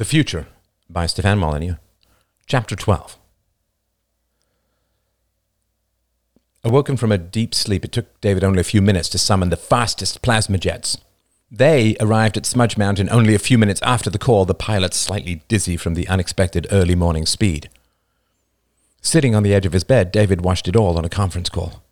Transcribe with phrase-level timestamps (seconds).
[0.00, 0.46] The Future
[0.88, 1.74] by Stefan Molyneux.
[2.46, 3.18] Chapter 12.
[6.64, 9.58] Awoken from a deep sleep, it took David only a few minutes to summon the
[9.58, 10.96] fastest plasma jets.
[11.50, 15.42] They arrived at Smudge Mountain only a few minutes after the call, the pilot slightly
[15.48, 17.68] dizzy from the unexpected early morning speed.
[19.02, 21.82] Sitting on the edge of his bed, David watched it all on a conference call.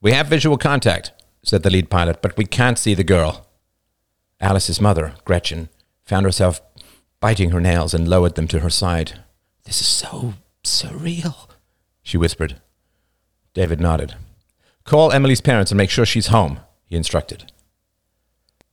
[0.00, 1.10] We have visual contact,
[1.42, 3.48] said the lead pilot, but we can't see the girl.
[4.40, 5.68] Alice's mother, Gretchen,
[6.04, 6.60] found herself
[7.20, 9.20] biting her nails and lowered them to her side.
[9.64, 10.34] This is so
[10.64, 11.48] surreal,
[12.02, 12.60] she whispered.
[13.54, 14.14] David nodded.
[14.84, 17.52] Call Emily's parents and make sure she's home, he instructed.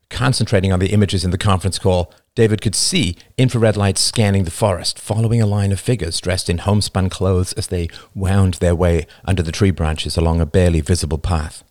[0.09, 4.51] Concentrating on the images in the conference call, David could see infrared lights scanning the
[4.51, 9.05] forest, following a line of figures dressed in homespun clothes as they wound their way
[9.25, 11.63] under the tree branches along a barely visible path.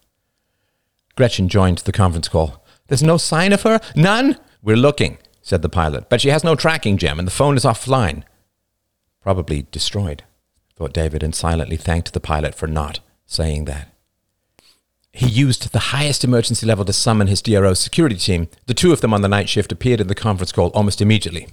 [1.16, 2.62] Gretchen joined the conference call.
[2.88, 3.80] There's no sign of her?
[3.94, 4.36] None?
[4.62, 7.64] We're looking, said the pilot, but she has no tracking gem and the phone is
[7.64, 8.24] offline.
[9.22, 10.24] Probably destroyed,
[10.74, 13.94] thought David, and silently thanked the pilot for not saying that.
[15.12, 18.48] He used the highest emergency level to summon his DRO security team.
[18.66, 21.46] The two of them on the night shift appeared in the conference call almost immediately.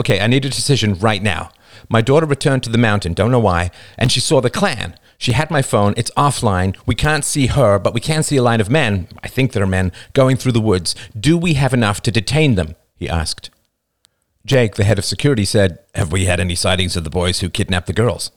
[0.00, 1.50] Okay, I need a decision right now.
[1.90, 4.98] My daughter returned to the mountain, don't know why, and she saw the clan.
[5.18, 5.92] She had my phone.
[5.98, 6.74] It's offline.
[6.86, 9.66] We can't see her, but we can see a line of men, I think they're
[9.66, 10.94] men, going through the woods.
[11.18, 12.76] Do we have enough to detain them?
[12.96, 13.50] He asked.
[14.44, 17.50] Jake, the head of security, said, Have we had any sightings of the boys who
[17.50, 18.30] kidnapped the girls?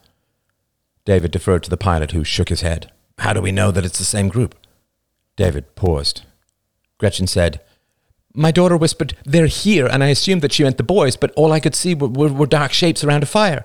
[1.06, 2.92] David deferred to the pilot, who shook his head.
[3.20, 4.56] How do we know that it's the same group?
[5.36, 6.24] David paused.
[6.98, 7.62] Gretchen said,
[8.34, 11.52] My daughter whispered, They're here, and I assumed that she meant the boys, but all
[11.52, 13.64] I could see were, were, were dark shapes around a fire.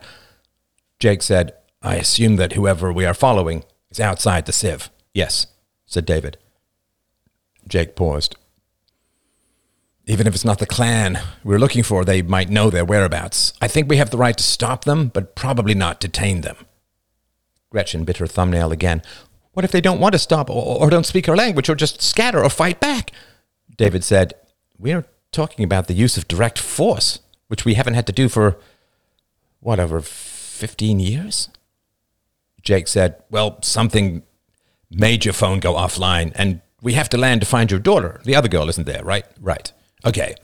[0.98, 4.90] Jake said, I assume that whoever we are following is outside the Civ.
[5.12, 5.46] Yes,
[5.86, 6.38] said David.
[7.66, 8.36] Jake paused.
[10.06, 13.54] Even if it's not the clan we're looking for, they might know their whereabouts.
[13.60, 16.56] I think we have the right to stop them, but probably not detain them.
[17.70, 19.02] Gretchen bit her thumbnail again.
[19.52, 22.02] What if they don't want to stop, or, or don't speak our language, or just
[22.02, 23.12] scatter, or fight back?
[23.76, 24.34] David said,
[24.78, 28.58] We're talking about the use of direct force, which we haven't had to do for,
[29.60, 31.48] what, over 15 years?
[32.62, 34.22] Jake said, Well, something
[34.90, 38.20] made your phone go offline, and we have to land to find your daughter.
[38.24, 39.24] The other girl isn't there, right?
[39.40, 39.72] Right.
[40.04, 40.34] Okay.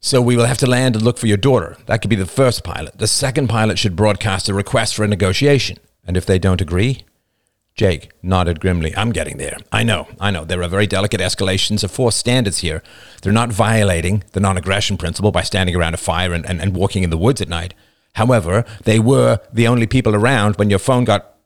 [0.00, 1.76] So we will have to land and look for your daughter.
[1.86, 2.98] That could be the first pilot.
[2.98, 5.78] The second pilot should broadcast a request for a negotiation.
[6.06, 7.04] And if they don't agree?
[7.74, 8.96] Jake nodded grimly.
[8.96, 9.56] I'm getting there.
[9.70, 10.44] I know, I know.
[10.44, 12.82] There are very delicate escalations of force standards here.
[13.22, 16.74] They're not violating the non aggression principle by standing around a fire and, and, and
[16.74, 17.74] walking in the woods at night.
[18.14, 21.36] However, they were the only people around when your phone got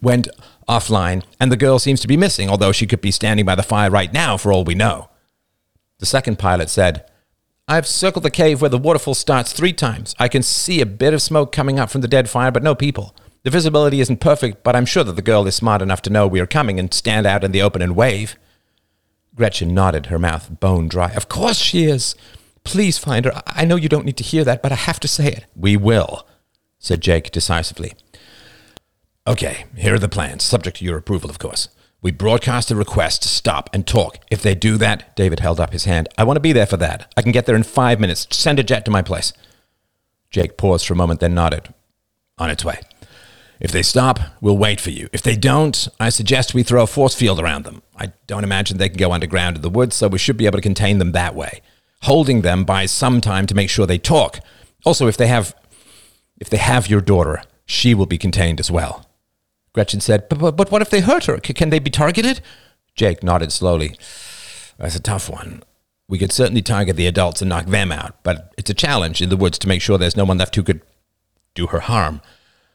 [0.00, 0.28] went
[0.68, 3.62] offline, and the girl seems to be missing, although she could be standing by the
[3.62, 5.10] fire right now for all we know.
[6.04, 7.06] The second pilot said,
[7.66, 10.14] I've circled the cave where the waterfall starts three times.
[10.18, 12.74] I can see a bit of smoke coming up from the dead fire, but no
[12.74, 13.16] people.
[13.42, 16.26] The visibility isn't perfect, but I'm sure that the girl is smart enough to know
[16.26, 18.36] we are coming and stand out in the open and wave.
[19.34, 21.10] Gretchen nodded, her mouth bone dry.
[21.12, 22.14] Of course she is.
[22.64, 23.40] Please find her.
[23.46, 25.46] I know you don't need to hear that, but I have to say it.
[25.56, 26.26] We will,
[26.78, 27.94] said Jake decisively.
[29.26, 31.70] Okay, here are the plans, subject to your approval, of course.
[32.04, 34.18] We broadcast a request to stop and talk.
[34.30, 36.06] If they do that, David held up his hand.
[36.18, 37.10] I want to be there for that.
[37.16, 38.26] I can get there in five minutes.
[38.30, 39.32] Send a jet to my place.
[40.30, 41.72] Jake paused for a moment, then nodded.
[42.36, 42.78] On its way.
[43.58, 45.08] If they stop, we'll wait for you.
[45.14, 47.80] If they don't, I suggest we throw a force field around them.
[47.96, 50.58] I don't imagine they can go underground in the woods, so we should be able
[50.58, 51.62] to contain them that way.
[52.02, 54.40] Holding them by some time to make sure they talk.
[54.84, 55.54] Also, if they have
[56.38, 59.06] if they have your daughter, she will be contained as well.
[59.74, 61.38] Gretchen said, but, but, but what if they hurt her?
[61.38, 62.40] Can they be targeted?
[62.94, 63.96] Jake nodded slowly.
[64.78, 65.62] That's a tough one.
[66.08, 69.30] We could certainly target the adults and knock them out, but it's a challenge in
[69.30, 70.80] the woods to make sure there's no one left who could
[71.54, 72.20] do her harm.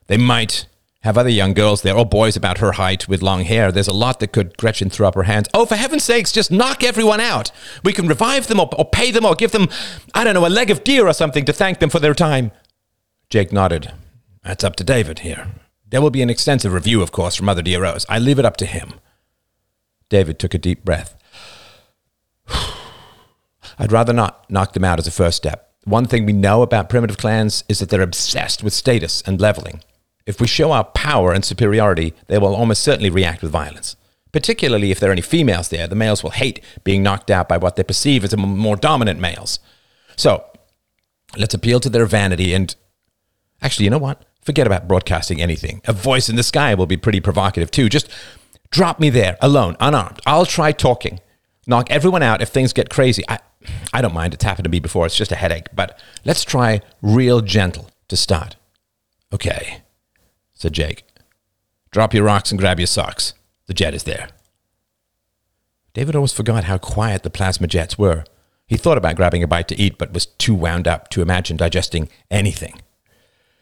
[0.07, 0.65] They might
[1.01, 3.71] have other young girls there or boys about her height with long hair.
[3.71, 4.57] There's a lot that could.
[4.57, 5.47] Gretchen throw up her hands.
[5.53, 7.51] Oh, for heaven's sakes, just knock everyone out.
[7.83, 9.69] We can revive them or, or pay them or give them,
[10.13, 12.51] I don't know, a leg of deer or something to thank them for their time.
[13.29, 13.93] Jake nodded.
[14.43, 15.47] That's up to David here.
[15.89, 18.05] There will be an extensive review, of course, from other DROs.
[18.07, 18.93] I leave it up to him.
[20.09, 21.15] David took a deep breath.
[23.79, 25.73] I'd rather not knock them out as a first step.
[25.85, 29.81] One thing we know about primitive clans is that they're obsessed with status and leveling.
[30.25, 33.95] If we show our power and superiority, they will almost certainly react with violence.
[34.31, 37.57] Particularly if there are any females there, the males will hate being knocked out by
[37.57, 39.59] what they perceive as more dominant males.
[40.15, 40.45] So,
[41.35, 42.75] let's appeal to their vanity and.
[43.61, 44.23] Actually, you know what?
[44.49, 45.79] Forget about broadcasting anything.
[45.85, 47.87] A voice in the sky will be pretty provocative too.
[47.87, 48.09] Just
[48.71, 50.21] drop me there, alone, unarmed.
[50.25, 51.19] I'll try talking.
[51.67, 53.23] Knock everyone out if things get crazy.
[53.29, 53.37] I,
[53.93, 54.33] I don't mind.
[54.33, 55.05] It's happened to me before.
[55.05, 55.67] It's just a headache.
[55.71, 58.55] But let's try real gentle to start.
[59.31, 59.83] Okay,
[60.55, 61.03] said Jake.
[61.91, 63.35] Drop your rocks and grab your socks.
[63.67, 64.29] The jet is there.
[65.93, 68.23] David always forgot how quiet the plasma jets were.
[68.65, 71.55] He thought about grabbing a bite to eat, but was too wound up to imagine
[71.55, 72.81] digesting anything.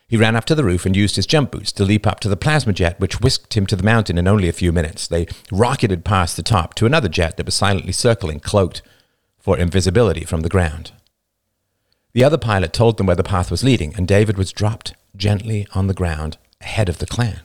[0.08, 2.30] He ran up to the roof and used his jump boots to leap up to
[2.30, 5.06] the plasma jet, which whisked him to the mountain in only a few minutes.
[5.06, 8.82] They rocketed past the top to another jet that was silently circling, cloaked
[9.38, 10.94] for invisibility from the ground.
[12.14, 15.68] The other pilot told them where the path was leading, and David was dropped gently
[15.74, 17.42] on the ground ahead of the clan.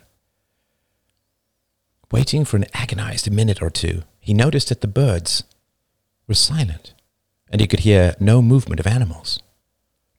[2.11, 5.43] Waiting for an agonized minute or two, he noticed that the birds
[6.27, 6.93] were silent,
[7.51, 9.39] and he could hear no movement of animals.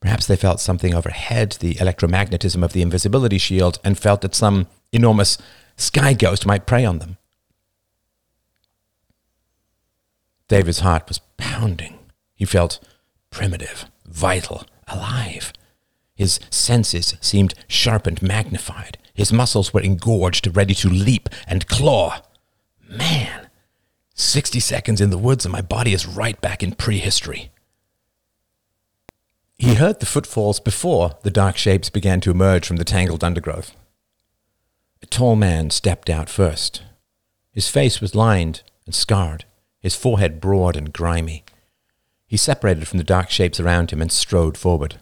[0.04, 4.66] Perhaps they felt something overhead, the electromagnetism of the invisibility shield, and felt that some
[4.92, 5.38] enormous
[5.78, 7.16] sky ghost might prey on them.
[10.46, 11.98] David's heart was pounding.
[12.34, 12.80] He felt
[13.30, 15.54] primitive, vital, alive.
[16.14, 18.98] His senses seemed sharpened, magnified.
[19.14, 22.20] His muscles were engorged, ready to leap and claw.
[22.86, 23.48] Man,
[24.14, 27.53] 60 seconds in the woods and my body is right back in prehistory.
[29.58, 33.74] He heard the footfalls before the dark shapes began to emerge from the tangled undergrowth.
[35.02, 36.82] A tall man stepped out first.
[37.52, 39.44] His face was lined and scarred,
[39.80, 41.44] his forehead broad and grimy.
[42.26, 45.00] He separated from the dark shapes around him and strode forward.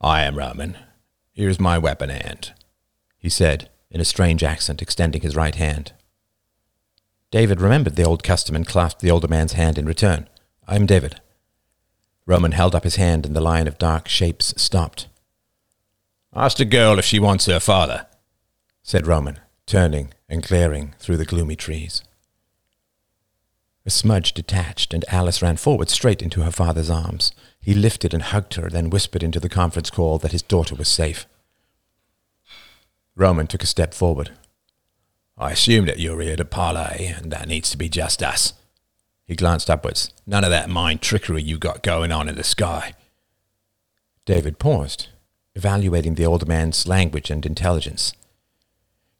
[0.00, 0.76] I am Roman.
[1.32, 2.52] Here's my weapon hand,
[3.16, 5.92] he said in a strange accent, extending his right hand.
[7.30, 10.28] David remembered the old custom and clasped the older man's hand in return.
[10.66, 11.20] I am David.
[12.28, 15.08] Roman held up his hand and the line of dark shapes stopped.
[16.34, 18.06] Ask the girl if she wants her father,
[18.82, 22.02] said Roman, turning and glaring through the gloomy trees.
[23.86, 27.32] A smudge detached, and Alice ran forward straight into her father's arms.
[27.62, 30.88] He lifted and hugged her, then whispered into the conference call that his daughter was
[30.88, 31.26] safe.
[33.16, 34.32] Roman took a step forward.
[35.38, 38.52] I assume that you're here to parley, and that needs to be just us.
[39.28, 40.10] He glanced upwards.
[40.26, 42.94] None of that mind trickery you got going on in the sky.
[44.24, 45.08] David paused,
[45.54, 48.14] evaluating the older man's language and intelligence.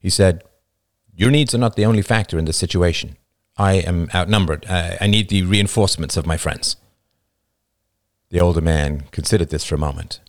[0.01, 0.43] He said,
[1.15, 3.19] Your needs are not the only factor in this situation.
[3.59, 4.65] I am outnumbered.
[4.67, 6.77] I need the reinforcements of my friends.
[8.31, 10.21] The older man considered this for a moment.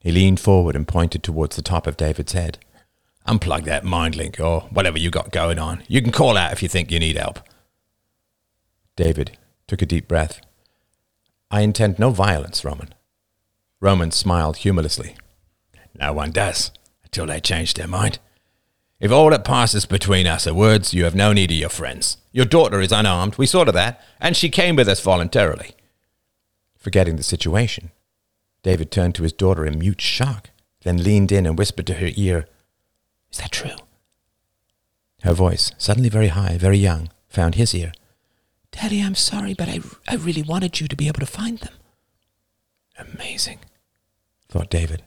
[0.00, 2.58] He leaned forward and pointed towards the top of David's head.
[3.26, 5.82] Unplug that mind link or whatever you got going on.
[5.88, 7.40] You can call out if you think you need help.
[8.96, 9.36] David
[9.66, 10.40] took a deep breath.
[11.50, 12.94] I intend no violence, Roman.
[13.80, 15.16] Roman smiled humorlessly.
[15.98, 16.70] No one does,
[17.04, 18.18] until they change their mind.
[19.00, 22.18] If all that passes between us are words, you have no need of your friends.
[22.32, 25.72] Your daughter is unarmed, we saw to that, and she came with us voluntarily.
[26.78, 27.90] Forgetting the situation,
[28.62, 30.50] David turned to his daughter in mute shock,
[30.82, 32.46] then leaned in and whispered to her ear,
[33.30, 33.76] Is that true?
[35.22, 37.92] Her voice, suddenly very high, very young, found his ear.
[38.74, 41.74] Daddy, I'm sorry, but I, I really wanted you to be able to find them.
[42.98, 43.60] Amazing,
[44.48, 45.02] thought David.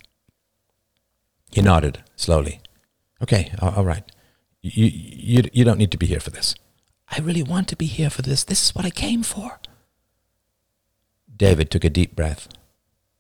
[1.52, 2.62] He nodded slowly.
[3.22, 4.04] Okay, all right.
[4.62, 6.56] You, you, you don't need to be here for this.
[7.10, 8.44] I really want to be here for this.
[8.44, 9.60] This is what I came for.
[11.36, 12.48] David took a deep breath.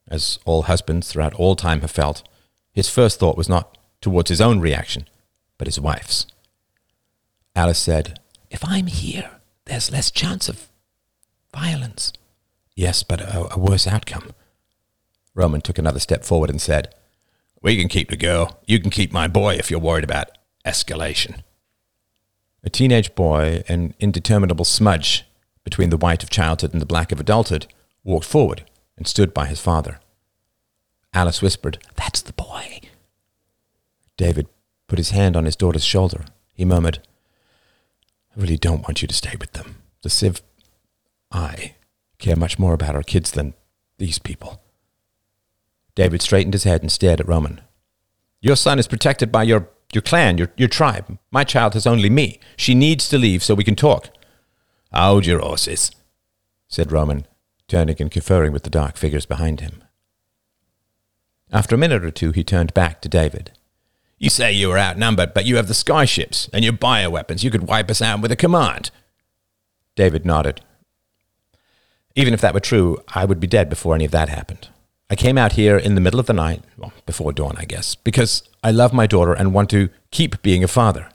[0.08, 2.28] As all husbands throughout all time have felt,
[2.72, 5.08] his first thought was not towards his own reaction,
[5.58, 6.26] but his wife's.
[7.56, 9.37] Alice said, If I'm here,
[9.68, 10.68] there's less chance of
[11.54, 12.14] violence.
[12.76, 14.32] Yes, but a, a worse outcome.
[15.34, 16.94] Roman took another step forward and said,
[17.62, 18.60] We can keep the girl.
[18.66, 21.42] You can keep my boy if you're worried about escalation.
[22.64, 25.26] A teenage boy, an indeterminable smudge
[25.64, 27.68] between the white of childhood and the black of adulthood,
[28.04, 28.64] walked forward
[28.98, 30.00] and stood by his father.
[31.14, 32.82] Alice whispered, That's the boy.
[34.18, 34.48] David
[34.88, 36.26] put his hand on his daughter's shoulder.
[36.54, 37.00] He murmured,
[38.38, 39.82] really don't want you to stay with them.
[40.04, 40.42] The Civ.
[41.32, 41.76] I
[42.20, 43.54] care much more about our kids than
[43.98, 44.62] these people.
[45.96, 47.62] David straightened his head and stared at Roman.
[48.40, 51.18] Your son is protected by your, your clan, your, your tribe.
[51.32, 52.40] My child has only me.
[52.56, 54.10] She needs to leave so we can talk.
[54.94, 55.92] Hold your horses,
[56.68, 57.26] said Roman,
[57.68, 59.84] turning and conferring with the dark figures behind him.
[61.52, 63.57] After a minute or two, he turned back to David.
[64.18, 67.44] You say you are outnumbered, but you have the skyships and your bioweapons.
[67.44, 68.90] You could wipe us out with a command.
[69.96, 70.62] David nodded.
[72.16, 74.70] Even if that were true, I would be dead before any of that happened.
[75.10, 77.96] I came out here in the middle of the night, well, before dawn, I guess,
[77.96, 81.10] because I love my daughter and want to keep being a father.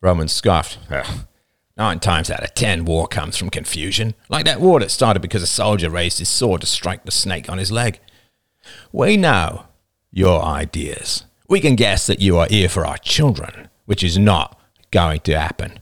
[0.00, 0.78] Roman scoffed.
[1.76, 5.42] Nine times out of ten, war comes from confusion, like that war that started because
[5.42, 7.98] a soldier raised his sword to strike the snake on his leg.
[8.92, 9.66] We know
[10.12, 11.24] your ideas.
[11.48, 15.38] We can guess that you are here for our children, which is not going to
[15.38, 15.80] happen.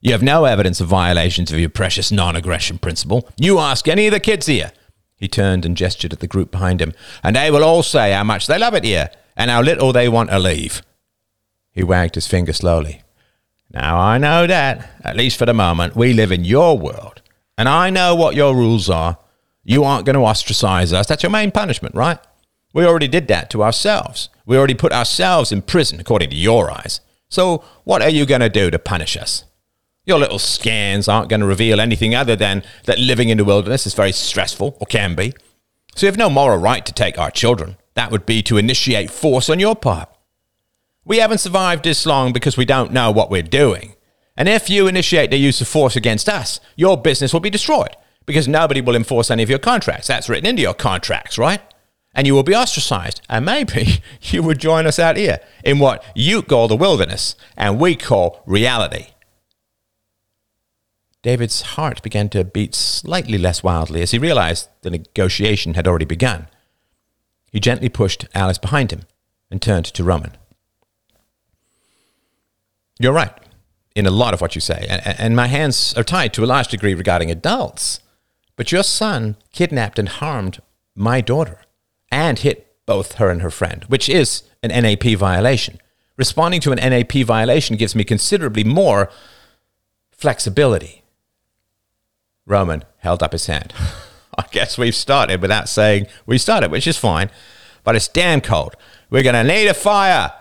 [0.00, 3.28] You have no evidence of violations of your precious non aggression principle.
[3.36, 4.72] You ask any of the kids here.
[5.16, 8.24] He turned and gestured at the group behind him, and they will all say how
[8.24, 10.82] much they love it here and how little they want to leave.
[11.72, 13.02] He wagged his finger slowly.
[13.70, 17.22] Now, I know that, at least for the moment, we live in your world,
[17.56, 19.18] and I know what your rules are.
[19.62, 21.06] You aren't going to ostracize us.
[21.06, 22.18] That's your main punishment, right?
[22.72, 24.28] We already did that to ourselves.
[24.48, 27.02] We already put ourselves in prison, according to your eyes.
[27.28, 29.44] So, what are you going to do to punish us?
[30.06, 33.86] Your little scans aren't going to reveal anything other than that living in the wilderness
[33.86, 35.34] is very stressful, or can be.
[35.94, 37.76] So, you have no moral right to take our children.
[37.92, 40.08] That would be to initiate force on your part.
[41.04, 43.96] We haven't survived this long because we don't know what we're doing.
[44.34, 47.94] And if you initiate the use of force against us, your business will be destroyed
[48.24, 50.06] because nobody will enforce any of your contracts.
[50.06, 51.60] That's written into your contracts, right?
[52.18, 53.20] And you will be ostracized.
[53.28, 57.78] And maybe you would join us out here in what you call the wilderness and
[57.78, 59.10] we call reality.
[61.22, 66.04] David's heart began to beat slightly less wildly as he realized the negotiation had already
[66.04, 66.48] begun.
[67.52, 69.02] He gently pushed Alice behind him
[69.48, 70.32] and turned to Roman.
[72.98, 73.32] You're right
[73.94, 76.46] in a lot of what you say, and, and my hands are tied to a
[76.46, 78.00] large degree regarding adults.
[78.56, 80.60] But your son kidnapped and harmed
[80.96, 81.60] my daughter
[82.10, 85.78] and hit both her and her friend, which is an NAP violation.
[86.16, 89.10] Responding to an NAP violation gives me considerably more
[90.10, 91.02] flexibility.
[92.46, 93.72] Roman held up his hand.
[94.38, 97.30] I guess we've started without saying we started, which is fine,
[97.84, 98.74] but it's damn cold.
[99.10, 100.32] We're going to need a fire.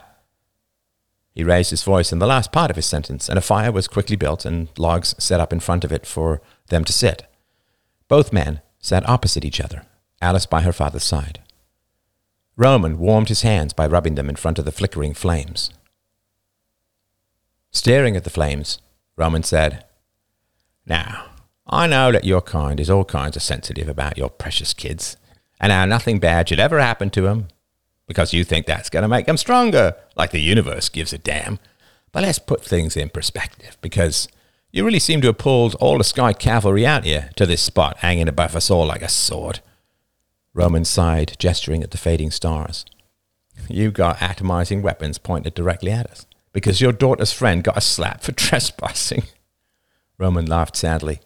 [1.32, 3.88] He raised his voice in the last part of his sentence, and a fire was
[3.88, 7.28] quickly built and logs set up in front of it for them to sit.
[8.08, 9.84] Both men sat opposite each other,
[10.22, 11.42] Alice by her father's side.
[12.58, 15.70] Roman warmed his hands by rubbing them in front of the flickering flames.
[17.72, 18.80] Staring at the flames,
[19.16, 19.86] Roman said,
[20.86, 21.28] Now,
[21.68, 25.18] I know that your kind is all kinds of sensitive about your precious kids,
[25.60, 27.48] and how nothing bad should ever happen to to 'em
[28.08, 31.60] because you think that's going to make them stronger, like the universe gives a damn.
[32.12, 34.28] But let's put things in perspective, because
[34.72, 37.98] you really seem to have pulled all the sky cavalry out here to this spot
[37.98, 39.60] hanging above us all like a sword.
[40.58, 42.84] Roman sighed, gesturing at the fading stars.
[43.70, 48.22] You got atomizing weapons pointed directly at us, because your daughter's friend got a slap
[48.22, 49.26] for trespassing.
[50.18, 51.20] Roman laughed sadly.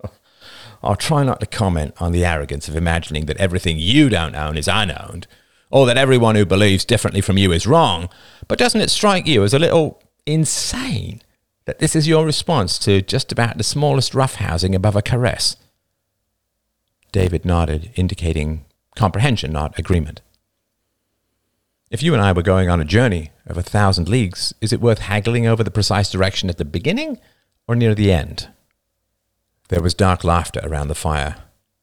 [0.82, 4.56] I'll try not to comment on the arrogance of imagining that everything you don't own
[4.56, 5.26] is unowned,
[5.70, 8.08] or that everyone who believes differently from you is wrong,
[8.48, 11.20] but doesn't it strike you as a little insane
[11.66, 15.56] that this is your response to just about the smallest roughhousing above a caress?
[17.12, 18.64] David nodded, indicating
[18.96, 20.20] comprehension, not agreement.
[21.90, 24.80] If you and I were going on a journey of a thousand leagues, is it
[24.80, 27.18] worth haggling over the precise direction at the beginning
[27.66, 28.48] or near the end?
[29.68, 31.36] There was dark laughter around the fire.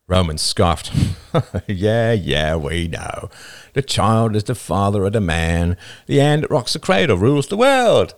[0.07, 0.91] Roman scoffed.
[1.67, 3.29] yeah, yeah, we know.
[3.73, 5.77] The child is the father of the man.
[6.05, 8.13] The hand that rocks the cradle rules the world.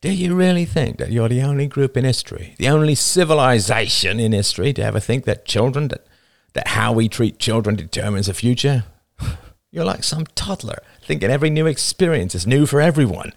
[0.00, 4.32] Do you really think that you're the only group in history, the only civilization in
[4.32, 6.06] history to ever think that children, that,
[6.54, 8.84] that how we treat children determines the future?
[9.70, 13.32] You're like some toddler, thinking every new experience is new for everyone.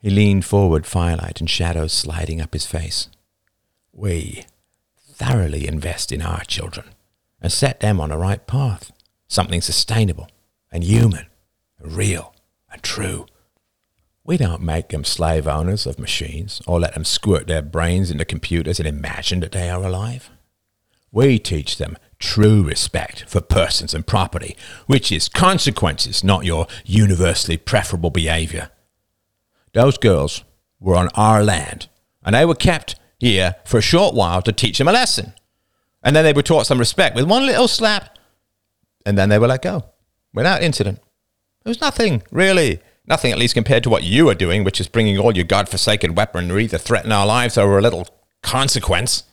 [0.00, 3.08] He leaned forward, firelight and shadows sliding up his face.
[3.92, 4.44] We
[4.96, 6.86] thoroughly invest in our children
[7.40, 8.92] and set them on the right path,
[9.26, 10.28] something sustainable
[10.70, 11.26] and human
[11.78, 12.34] and real
[12.70, 13.26] and true.
[14.24, 18.24] We don't make them slave owners of machines or let them squirt their brains into
[18.24, 20.30] computers and imagine that they are alive.
[21.10, 27.56] We teach them true respect for persons and property, which is consequences, not your universally
[27.56, 28.70] preferable behavior.
[29.72, 30.44] Those girls
[30.80, 31.88] were on our land,
[32.24, 35.32] and they were kept here for a short while to teach them a lesson.
[36.02, 38.18] And then they were taught some respect with one little slap,
[39.06, 39.84] and then they were let go
[40.32, 40.98] without incident.
[41.64, 42.80] There was nothing, really.
[43.06, 46.14] Nothing, at least compared to what you are doing, which is bringing all your God-forsaken
[46.14, 48.06] weaponry to threaten our lives over a little
[48.42, 49.24] consequence.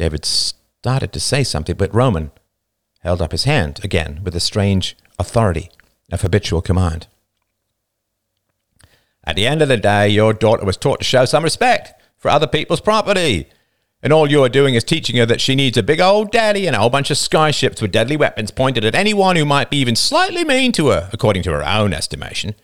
[0.00, 2.30] David started to say something, but Roman
[3.00, 5.70] held up his hand again with a strange authority
[6.10, 7.06] of habitual command.
[9.24, 12.30] At the end of the day, your daughter was taught to show some respect for
[12.30, 13.50] other people's property.
[14.02, 16.66] And all you are doing is teaching her that she needs a big old daddy
[16.66, 19.76] and a whole bunch of skyships with deadly weapons pointed at anyone who might be
[19.76, 22.54] even slightly mean to her, according to her own estimation.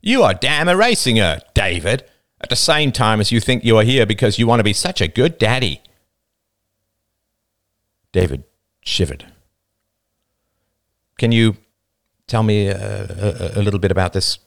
[0.00, 2.04] You are damn erasing her, David.
[2.40, 4.72] at the same time as you think you are here because you want to be
[4.72, 5.80] such a good daddy.
[8.14, 8.44] David
[8.80, 9.26] shivered.
[11.18, 11.56] Can you
[12.28, 14.38] tell me uh, a, a, a little bit about this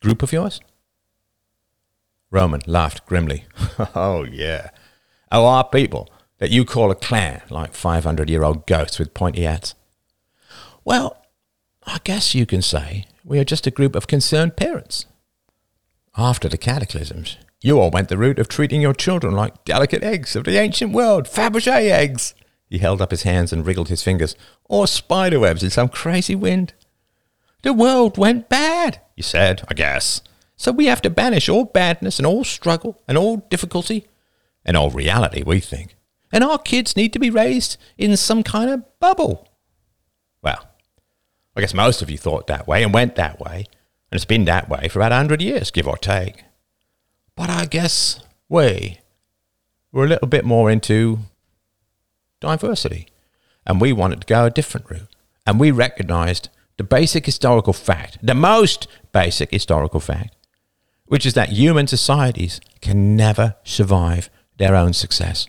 [0.00, 0.60] group of yours?
[2.30, 3.46] Roman laughed grimly.
[3.96, 4.70] oh, yeah.
[5.32, 6.08] Oh, our people
[6.38, 9.74] that you call a clan, like 500 year old ghosts with pointy hats.
[10.84, 11.16] Well,
[11.84, 15.06] I guess you can say we are just a group of concerned parents.
[16.16, 20.36] After the cataclysms, you all went the route of treating your children like delicate eggs
[20.36, 22.34] of the ancient world, Fabergé eggs.
[22.68, 26.72] He held up his hands and wriggled his fingers, or spiderwebs in some crazy wind.
[27.62, 30.20] The world went bad, you said, I guess.
[30.56, 34.06] So we have to banish all badness and all struggle and all difficulty
[34.64, 35.96] and all reality, we think.
[36.32, 39.48] And our kids need to be raised in some kind of bubble.
[40.42, 40.68] Well,
[41.56, 43.66] I guess most of you thought that way and went that way,
[44.10, 46.44] and it's been that way for about a hundred years, give or take.
[47.36, 48.98] But I guess we
[49.92, 51.20] were a little bit more into
[52.44, 53.08] diversity,
[53.66, 55.14] and we wanted to go a different route.
[55.46, 60.36] And we recognized the basic historical fact, the most basic historical fact,
[61.06, 65.48] which is that human societies can never survive their own success.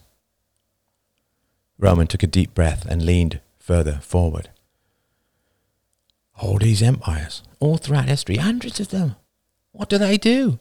[1.77, 4.49] Roman took a deep breath and leaned further forward.
[6.41, 9.15] All these empires, all throughout history, hundreds of them.
[9.71, 10.59] What do they do?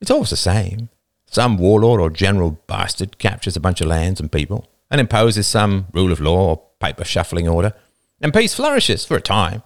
[0.00, 0.88] It's always the same.
[1.26, 5.86] Some warlord or general bastard captures a bunch of lands and people and imposes some
[5.92, 7.74] rule of law or paper shuffling order,
[8.20, 9.62] and peace flourishes for a time.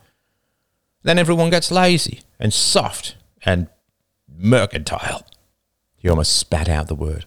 [1.03, 3.69] Then everyone gets lazy and soft and
[4.29, 5.27] mercantile.
[5.97, 7.27] He almost spat out the word.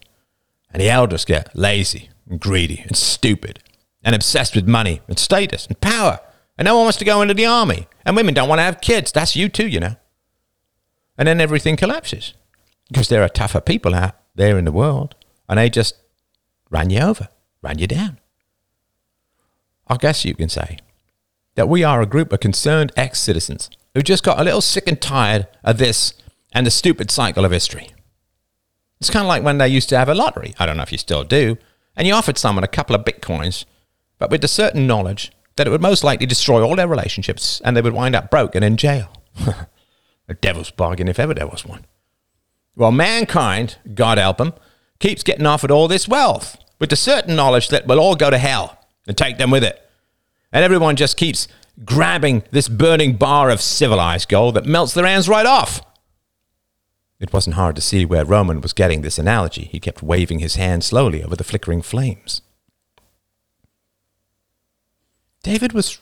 [0.71, 3.59] And the elders get lazy and greedy and stupid
[4.03, 6.19] and obsessed with money and status and power.
[6.57, 7.87] And no one wants to go into the army.
[8.05, 9.11] And women don't want to have kids.
[9.11, 9.95] That's you too, you know.
[11.17, 12.33] And then everything collapses
[12.89, 15.15] because there are tougher people out there in the world
[15.49, 15.95] and they just
[16.69, 17.29] ran you over,
[17.61, 18.19] run you down.
[19.87, 20.79] I guess you can say
[21.55, 24.87] that we are a group of concerned ex citizens who just got a little sick
[24.87, 26.13] and tired of this
[26.53, 27.89] and the stupid cycle of history.
[28.99, 30.53] It's kind of like when they used to have a lottery.
[30.59, 31.57] I don't know if you still do.
[31.95, 33.65] And you offered someone a couple of bitcoins,
[34.19, 37.75] but with the certain knowledge that it would most likely destroy all their relationships and
[37.75, 39.11] they would wind up broke and in jail.
[40.27, 41.85] a devil's bargain if ever there was one.
[42.75, 44.59] Well, mankind, God help
[44.99, 48.37] keeps getting offered all this wealth with the certain knowledge that we'll all go to
[48.37, 49.81] hell and take them with it.
[50.51, 51.47] And everyone just keeps
[51.85, 55.81] grabbing this burning bar of civilized gold that melts their hands right off.
[57.19, 59.65] It wasn't hard to see where Roman was getting this analogy.
[59.71, 62.41] He kept waving his hand slowly over the flickering flames.
[65.41, 65.99] David was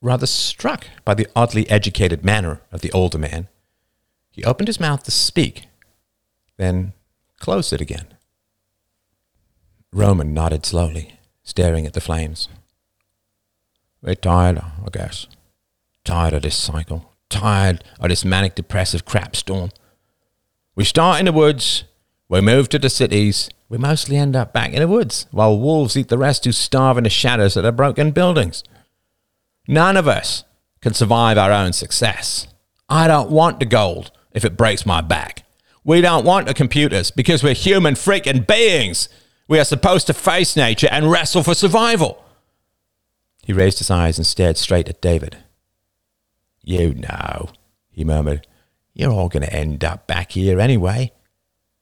[0.00, 3.48] rather struck by the oddly educated manner of the older man.
[4.30, 5.66] He opened his mouth to speak,
[6.56, 6.92] then
[7.40, 8.06] closed it again.
[9.92, 12.48] Roman nodded slowly, staring at the flames.
[14.02, 15.26] We're tired, I guess.
[16.04, 17.12] Tired of this cycle.
[17.30, 19.70] Tired of this manic depressive crap storm.
[20.74, 21.84] We start in the woods,
[22.28, 25.96] we move to the cities, we mostly end up back in the woods, while wolves
[25.96, 28.62] eat the rest who starve in the shadows of the broken buildings.
[29.66, 30.44] None of us
[30.80, 32.46] can survive our own success.
[32.88, 35.44] I don't want the gold if it breaks my back.
[35.84, 39.08] We don't want the computers because we're human freaking beings.
[39.48, 42.22] We are supposed to face nature and wrestle for survival.
[43.42, 45.38] He raised his eyes and stared straight at David.
[46.62, 47.48] You know,
[47.90, 48.46] he murmured.
[48.92, 51.12] You're all going to end up back here anyway.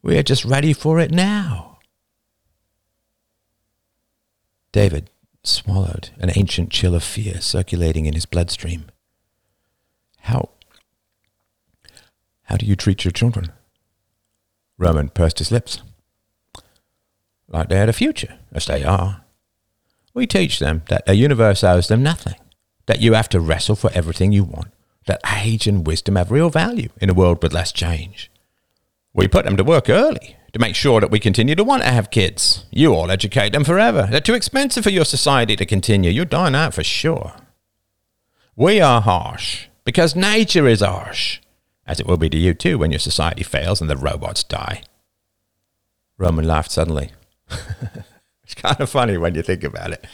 [0.00, 1.80] We're just ready for it now.
[4.70, 5.10] David
[5.42, 8.86] swallowed, an ancient chill of fear circulating in his bloodstream.
[10.20, 10.50] How.
[12.44, 13.50] How do you treat your children?
[14.78, 15.82] Roman pursed his lips.
[17.48, 19.22] Like they had a future, as they are.
[20.14, 22.36] We teach them that the universe owes them nothing,
[22.86, 24.72] that you have to wrestle for everything you want,
[25.06, 28.30] that age and wisdom have real value in a world with less change.
[29.12, 31.90] We put them to work early to make sure that we continue to want to
[31.90, 32.64] have kids.
[32.70, 34.08] You all educate them forever.
[34.10, 36.10] They're too expensive for your society to continue.
[36.10, 37.34] You're dying out for sure.
[38.54, 41.40] We are harsh because nature is harsh,
[41.86, 44.82] as it will be to you too when your society fails and the robots die.
[46.16, 47.10] Roman laughed suddenly.
[47.48, 50.06] It's kind of funny when you think about it.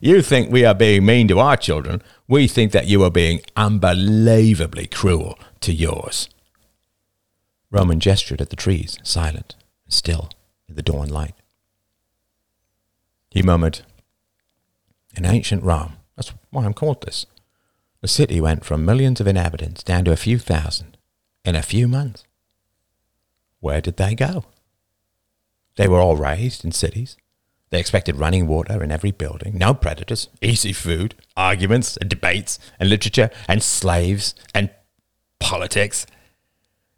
[0.00, 2.02] You think we are being mean to our children.
[2.28, 6.28] We think that you are being unbelievably cruel to yours.
[7.70, 10.30] Roman gestured at the trees, silent, and still,
[10.68, 11.34] in the dawn light.
[13.30, 13.80] He murmured,
[15.16, 17.26] In ancient Rome, that's why I'm called this,
[18.00, 20.98] the city went from millions of inhabitants down to a few thousand
[21.44, 22.24] in a few months.
[23.60, 24.44] Where did they go?
[25.76, 27.16] They were all raised in cities.
[27.70, 32.88] They expected running water in every building, no predators, easy food, arguments and debates and
[32.88, 34.70] literature and slaves and
[35.40, 36.06] politics.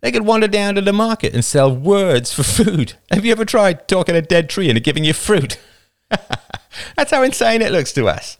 [0.03, 2.95] They could wander down to the market and sell words for food.
[3.11, 5.59] Have you ever tried talking a dead tree into giving you fruit?
[6.97, 8.37] That's how insane it looks to us.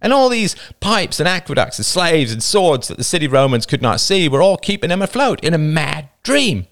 [0.00, 3.80] And all these pipes and aqueducts and slaves and swords that the city Romans could
[3.80, 6.66] not see were all keeping them afloat in a mad dream.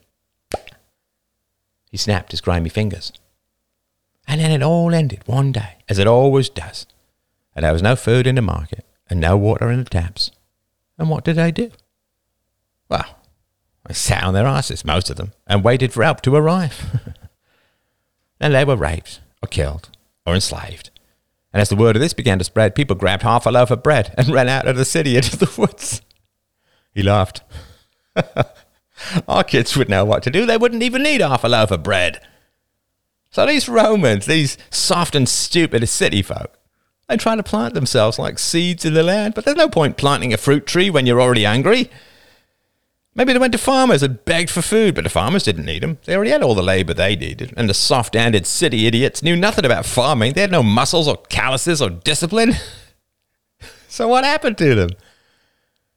[1.92, 3.12] He snapped his grimy fingers.
[4.26, 6.86] And then it all ended one day, as it always does.
[7.54, 10.32] And there was no food in the market and no water in the taps.
[10.98, 11.70] And what did they do?
[12.88, 13.20] Well,
[13.86, 17.00] they sat on their asses, most of them, and waited for help to arrive.
[18.40, 19.90] and they were raped or killed
[20.26, 20.90] or enslaved
[21.52, 23.82] and as the word of this began to spread, people grabbed half a loaf of
[23.82, 26.00] bread and ran out of the city into the woods.
[26.94, 27.42] He laughed.
[29.28, 30.46] Our kids would know what to do.
[30.46, 32.20] They wouldn't even need half a loaf of bread.
[33.30, 36.58] So these Romans, these soft and stupid city folk,
[37.08, 40.32] they try to plant themselves like seeds in the land, but there's no point planting
[40.32, 41.90] a fruit tree when you're already angry.
[43.14, 45.98] Maybe they went to farmers and begged for food, but the farmers didn't need them.
[46.04, 49.36] They already had all the labor they needed, and the soft handed city idiots knew
[49.36, 50.32] nothing about farming.
[50.32, 52.54] They had no muscles or calluses or discipline.
[53.88, 54.90] so what happened to them?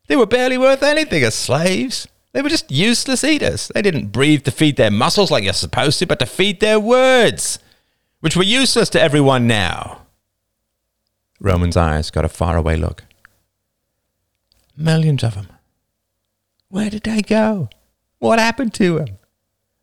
[0.08, 2.08] They were barely worth anything as slaves.
[2.36, 3.72] They were just useless eaters.
[3.74, 6.82] They didn't breathe to feed their muscles like you're supposed to, but to feed their
[6.82, 7.60] words,
[8.20, 10.02] which were useless to everyone now.
[11.40, 13.06] Roman's eyes got a faraway look.
[14.76, 15.48] Millions of them
[16.68, 17.70] where did they go?
[18.20, 19.18] What happened to them?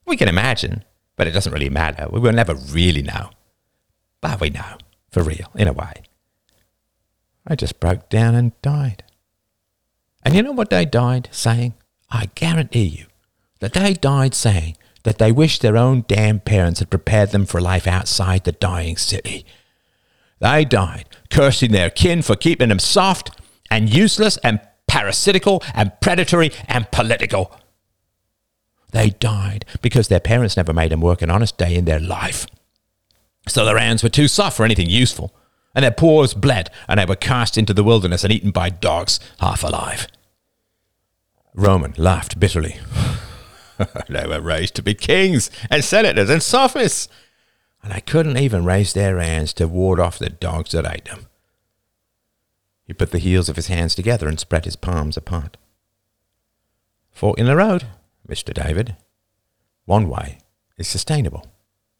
[0.04, 0.84] We can imagine,
[1.16, 2.06] but it doesn't really matter.
[2.10, 3.30] We will never really know.
[4.20, 4.76] But we know,
[5.10, 6.02] for real, in a way.
[7.46, 9.04] I just broke down and died.
[10.22, 11.72] And you know what they died saying?
[12.12, 13.06] I guarantee you
[13.60, 17.60] that they died saying that they wished their own damn parents had prepared them for
[17.60, 19.46] life outside the dying city.
[20.38, 23.30] They died cursing their kin for keeping them soft
[23.70, 27.56] and useless and parasitical and predatory and political.
[28.90, 32.46] They died because their parents never made them work an honest day in their life.
[33.48, 35.34] So their hands were too soft for anything useful,
[35.74, 39.18] and their paws bled, and they were cast into the wilderness and eaten by dogs,
[39.40, 40.06] half alive.
[41.54, 42.78] Roman laughed bitterly.
[44.08, 47.08] they were raised to be kings and senators and sophists,
[47.82, 51.26] and they couldn't even raise their hands to ward off the dogs that ate them.
[52.84, 55.56] He put the heels of his hands together and spread his palms apart.
[57.10, 57.86] Fork in the road,
[58.26, 58.54] Mr.
[58.54, 58.96] David.
[59.84, 60.38] One way
[60.78, 61.46] is sustainable,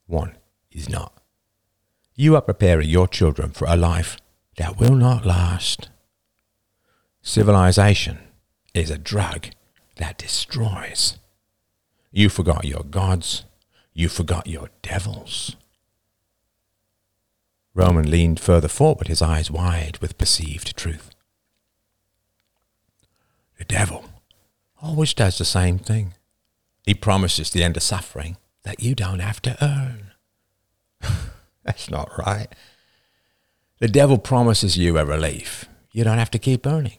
[0.06, 0.36] one
[0.70, 1.12] is not.
[2.14, 4.18] You are preparing your children for a life
[4.56, 5.88] that will not last.
[7.22, 8.18] Civilization
[8.74, 9.48] is a drug
[9.96, 11.18] that destroys.
[12.10, 13.44] You forgot your gods.
[13.92, 15.56] You forgot your devils.
[17.74, 21.10] Roman leaned further forward, his eyes wide with perceived truth.
[23.58, 24.04] The devil
[24.80, 26.14] always does the same thing.
[26.84, 30.12] He promises the end of suffering that you don't have to earn.
[31.64, 32.48] That's not right.
[33.78, 36.98] The devil promises you a relief you don't have to keep earning.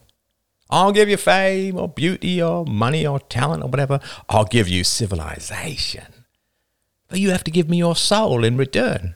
[0.73, 3.99] I'll give you fame or beauty or money or talent or whatever.
[4.27, 6.25] I'll give you civilization.
[7.07, 9.13] But you have to give me your soul in return.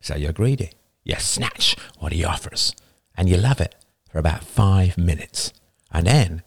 [0.00, 0.70] So you're greedy.
[1.04, 2.74] You snatch what he offers
[3.14, 3.74] and you love it
[4.10, 5.52] for about five minutes.
[5.92, 6.42] And then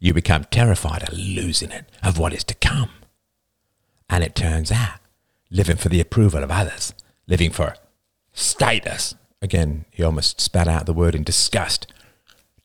[0.00, 2.90] you become terrified of losing it, of what is to come.
[4.10, 4.98] And it turns out,
[5.52, 6.94] living for the approval of others,
[7.28, 7.76] living for
[8.32, 11.86] status, again, he almost spat out the word in disgust,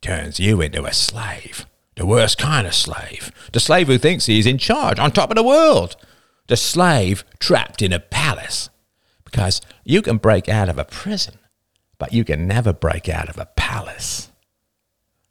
[0.02, 1.66] turns you into a slave.
[1.96, 3.32] The worst kind of slave.
[3.54, 5.96] The slave who thinks he is in charge, on top of the world.
[6.48, 8.70] The slave trapped in a palace
[9.24, 11.36] because you can break out of a prison,
[11.98, 14.32] but you can never break out of a palace.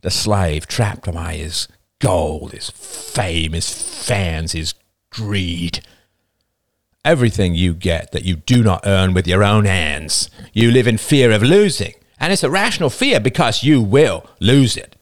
[0.03, 4.75] The slave trapped by his gold, his fame, his fans, his
[5.11, 5.81] greed.
[7.05, 10.99] Everything you get that you do not earn with your own hands, you live in
[10.99, 11.95] fear of losing.
[12.21, 14.95] And it's a rational fear because you will lose it.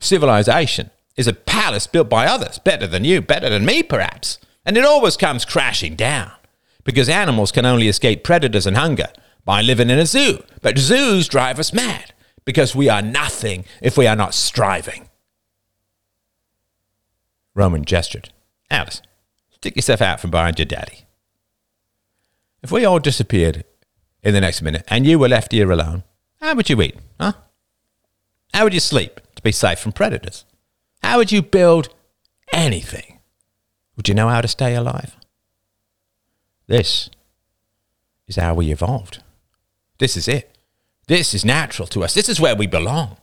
[0.00, 4.38] Civilization is a palace built by others, better than you, better than me, perhaps.
[4.66, 6.32] And it always comes crashing down
[6.82, 9.08] because animals can only escape predators and hunger
[9.44, 10.42] by living in a zoo.
[10.60, 12.12] But zoos drive us mad
[12.44, 15.08] because we are nothing if we are not striving.
[17.54, 18.30] Roman gestured.
[18.70, 19.02] Alice,
[19.50, 21.04] stick yourself out from behind your daddy.
[22.62, 23.64] If we all disappeared
[24.22, 26.04] in the next minute and you were left here alone,
[26.40, 27.32] how would you eat, huh?
[28.54, 30.44] How would you sleep to be safe from predators?
[31.02, 31.88] How would you build
[32.52, 33.18] anything?
[33.96, 35.16] Would you know how to stay alive?
[36.66, 37.10] This
[38.26, 39.22] is how we evolved.
[39.98, 40.56] This is it.
[41.06, 42.14] This is natural to us.
[42.14, 43.16] This is where we belong.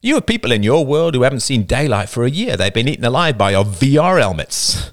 [0.00, 2.56] You have people in your world who haven't seen daylight for a year.
[2.56, 4.92] They've been eaten alive by your VR helmets.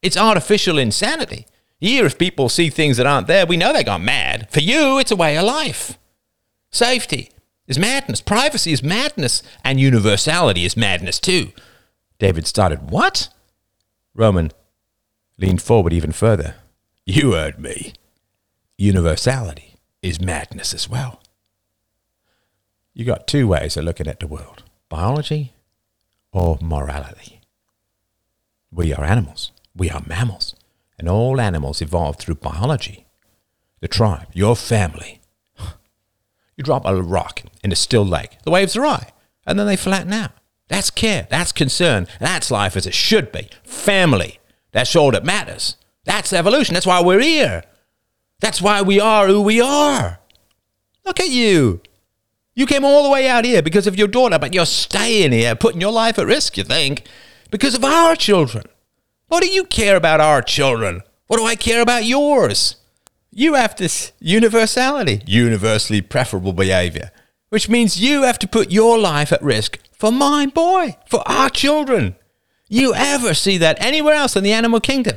[0.00, 1.46] It's artificial insanity.
[1.84, 4.48] Here, if people see things that aren't there, we know they got mad.
[4.50, 5.98] For you, it's a way of life.
[6.70, 7.30] Safety
[7.66, 8.22] is madness.
[8.22, 9.42] Privacy is madness.
[9.62, 11.52] And universality is madness too.
[12.18, 13.28] David started, What?
[14.14, 14.50] Roman
[15.36, 16.54] leaned forward even further.
[17.04, 17.92] You heard me.
[18.78, 21.20] Universality is madness as well.
[22.94, 25.52] You got two ways of looking at the world biology
[26.32, 27.42] or morality.
[28.72, 29.52] We are animals.
[29.76, 30.54] We are mammals.
[30.98, 33.06] And all animals evolved through biology.
[33.80, 35.20] The tribe, your family.
[36.56, 39.12] You drop a rock in a still lake, the waves are high,
[39.46, 40.30] and then they flatten out.
[40.68, 41.26] That's care.
[41.30, 42.06] That's concern.
[42.20, 43.50] That's life as it should be.
[43.64, 44.38] Family.
[44.72, 45.76] That's all that matters.
[46.04, 46.74] That's evolution.
[46.74, 47.64] That's why we're here.
[48.40, 50.20] That's why we are who we are.
[51.04, 51.80] Look at you.
[52.54, 55.54] You came all the way out here because of your daughter, but you're staying here,
[55.54, 57.04] putting your life at risk, you think,
[57.50, 58.64] because of our children.
[59.34, 61.02] What do you care about our children?
[61.26, 62.76] What do I care about yours?
[63.32, 67.10] You have this universality, universally preferable behavior,
[67.48, 71.50] which means you have to put your life at risk for my boy, for our
[71.50, 72.14] children.
[72.68, 75.16] You ever see that anywhere else in the animal kingdom?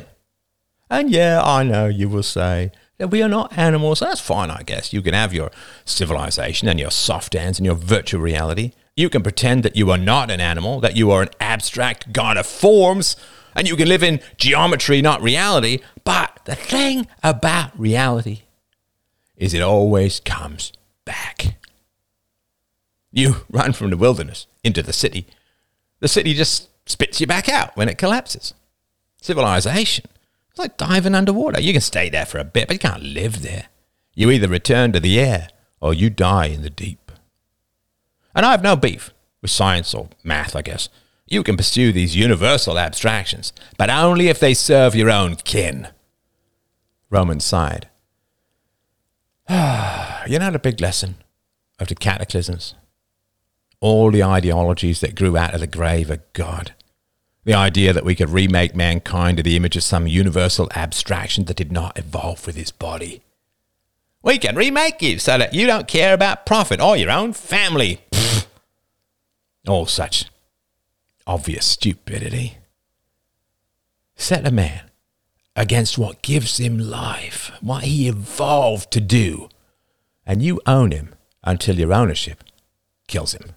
[0.90, 4.00] And yeah, I know you will say, that we are not animals.
[4.00, 4.92] That's fine, I guess.
[4.92, 5.52] You can have your
[5.86, 8.72] civilization and your soft hands and your virtual reality.
[8.96, 12.36] You can pretend that you are not an animal, that you are an abstract god
[12.38, 13.16] of forms,
[13.58, 15.80] and you can live in geometry, not reality.
[16.06, 18.44] But the thing about reality
[19.36, 20.72] is it always comes
[21.04, 21.58] back.
[23.12, 25.28] You run from the wilderness into the city,
[26.00, 28.54] the city just spits you back out when it collapses.
[29.20, 30.06] Civilization
[30.58, 31.62] it's like diving underwater.
[31.62, 33.68] You can stay there for a bit, but you can't live there.
[34.16, 37.12] You either return to the air or you die in the deep.
[38.34, 40.90] And I have no beef with science or math, I guess.
[41.28, 45.90] You can pursue these universal abstractions, but only if they serve your own kin.
[47.10, 47.90] Roman sighed.
[49.50, 51.16] you know the big lesson
[51.80, 52.76] of the cataclysms?
[53.80, 56.74] All the ideologies that grew out of the grave of God
[57.48, 61.56] the idea that we could remake mankind to the image of some universal abstraction that
[61.56, 63.22] did not evolve with his body.
[64.22, 68.02] We can remake you so that you don't care about profit or your own family.
[68.12, 68.48] Pfft.
[69.70, 70.26] All such
[71.28, 72.58] obvious stupidity.
[74.16, 74.90] Set a man
[75.56, 79.50] against what gives him life, what he evolved to do,
[80.26, 81.14] and you own him
[81.44, 82.44] until your ownership
[83.08, 83.52] kills him.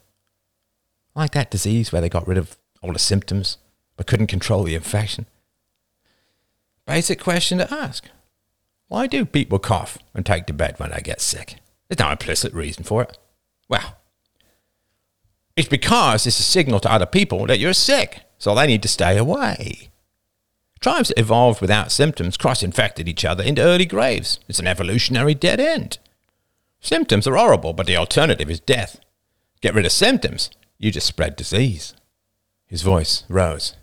[1.14, 3.56] Like that disease where they got rid of all the symptoms
[3.96, 5.26] but couldn't control the infection.
[6.86, 8.04] Basic question to ask.
[8.88, 11.56] Why do people cough and take to bed when they get sick?
[11.88, 13.18] There's no implicit reason for it.
[13.68, 13.99] Well,
[15.60, 18.88] it's because it's a signal to other people that you're sick, so they need to
[18.88, 19.90] stay away.
[20.80, 24.40] Tribes that evolved without symptoms cross infected each other into early graves.
[24.48, 25.98] It's an evolutionary dead end.
[26.80, 29.00] Symptoms are horrible, but the alternative is death.
[29.60, 31.92] Get rid of symptoms, you just spread disease.
[32.66, 33.76] His voice rose.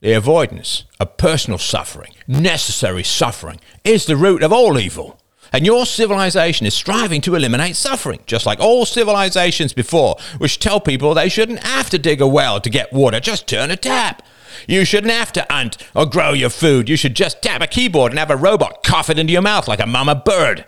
[0.00, 5.20] The avoidance of personal suffering, necessary suffering, is the root of all evil.
[5.52, 10.80] And your civilization is striving to eliminate suffering, just like all civilizations before, which tell
[10.80, 14.22] people they shouldn't have to dig a well to get water, just turn a tap.
[14.66, 16.88] You shouldn't have to hunt or grow your food.
[16.88, 19.68] You should just tap a keyboard and have a robot cough it into your mouth
[19.68, 20.64] like a mama bird.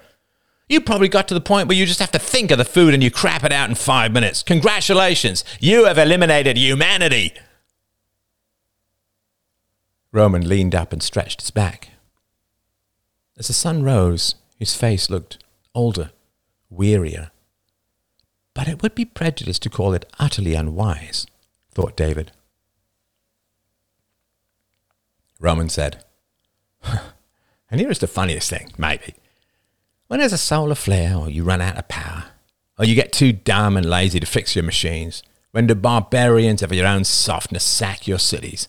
[0.69, 2.93] You probably got to the point where you just have to think of the food
[2.93, 4.43] and you crap it out in five minutes.
[4.43, 7.33] Congratulations, you have eliminated humanity.
[10.13, 11.91] Roman leaned up and stretched his back.
[13.39, 15.43] As the sun rose, his face looked
[15.75, 16.11] older,
[16.71, 17.31] wearier.
[18.55, 21.27] But it would be prejudice to call it utterly unwise,
[21.71, 22.33] thought David.
[25.39, 26.05] Roman said,
[26.83, 29.15] And here's the funniest thing, maybe.
[30.09, 32.25] When there's a solar flare, or you run out of power,
[32.79, 36.73] or you get too dumb and lazy to fix your machines, when the barbarians of
[36.73, 38.69] your own softness sack your cities,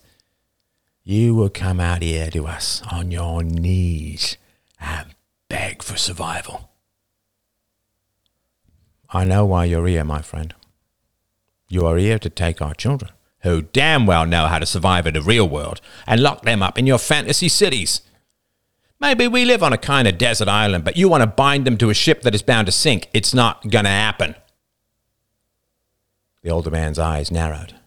[1.02, 4.36] you will come out here to us on your knees
[4.78, 5.14] and
[5.50, 6.70] beg for survival.
[9.10, 10.54] I know why you're here, my friend.
[11.68, 13.10] You are here to take our children,
[13.40, 16.78] who damn well know how to survive in the real world, and lock them up
[16.78, 18.00] in your fantasy cities.
[19.00, 21.76] Maybe we live on a kind of desert island, but you want to bind them
[21.78, 23.08] to a ship that is bound to sink.
[23.12, 24.36] It's not going to happen.
[26.42, 27.79] The older man's eyes narrowed.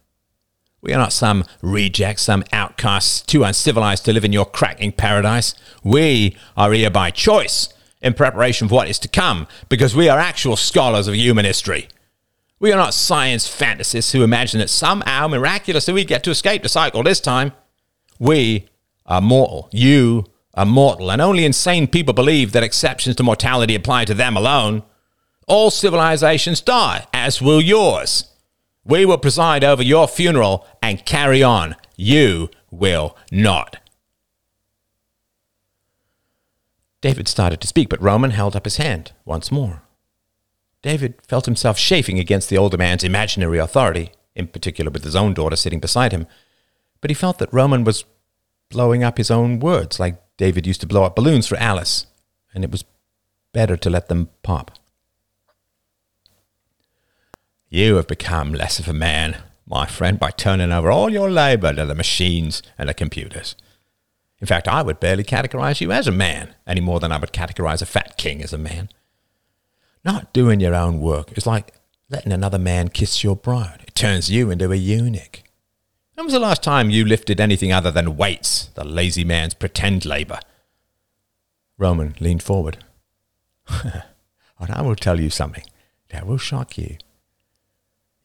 [0.83, 5.55] We are not some rejects, some outcasts too uncivilized to live in your cracking paradise.
[5.81, 7.69] We are here by choice,
[8.01, 11.87] in preparation for what is to come, because we are actual scholars of human history.
[12.59, 16.69] We are not science fantasists who imagine that somehow miraculously we get to escape the
[16.69, 17.53] cycle this time.
[18.19, 18.67] We
[19.05, 19.69] are mortal.
[19.71, 24.35] You are mortal, and only insane people believe that exceptions to mortality apply to them
[24.35, 24.83] alone.
[25.47, 28.32] All civilizations die, as will yours.
[28.85, 31.75] We will preside over your funeral and carry on.
[31.95, 33.77] You will not.
[37.01, 39.83] David started to speak, but Roman held up his hand once more.
[40.81, 45.33] David felt himself chafing against the older man's imaginary authority, in particular with his own
[45.33, 46.27] daughter sitting beside him,
[47.01, 48.05] but he felt that Roman was
[48.69, 52.07] blowing up his own words like David used to blow up balloons for Alice,
[52.53, 52.85] and it was
[53.53, 54.71] better to let them pop.
[57.73, 61.73] You have become less of a man, my friend, by turning over all your labor
[61.73, 63.55] to the machines and the computers.
[64.39, 67.31] In fact, I would barely categorize you as a man any more than I would
[67.31, 68.89] categorize a fat king as a man.
[70.05, 71.73] Not doing your own work is like
[72.11, 73.85] letting another man kiss your bride.
[73.87, 75.41] It turns you into a eunuch.
[76.13, 80.05] When was the last time you lifted anything other than weights, the lazy man's pretend
[80.05, 80.41] labor?
[81.79, 82.85] Roman leaned forward.
[83.67, 84.03] and
[84.59, 85.63] I will tell you something
[86.09, 86.97] that will shock you.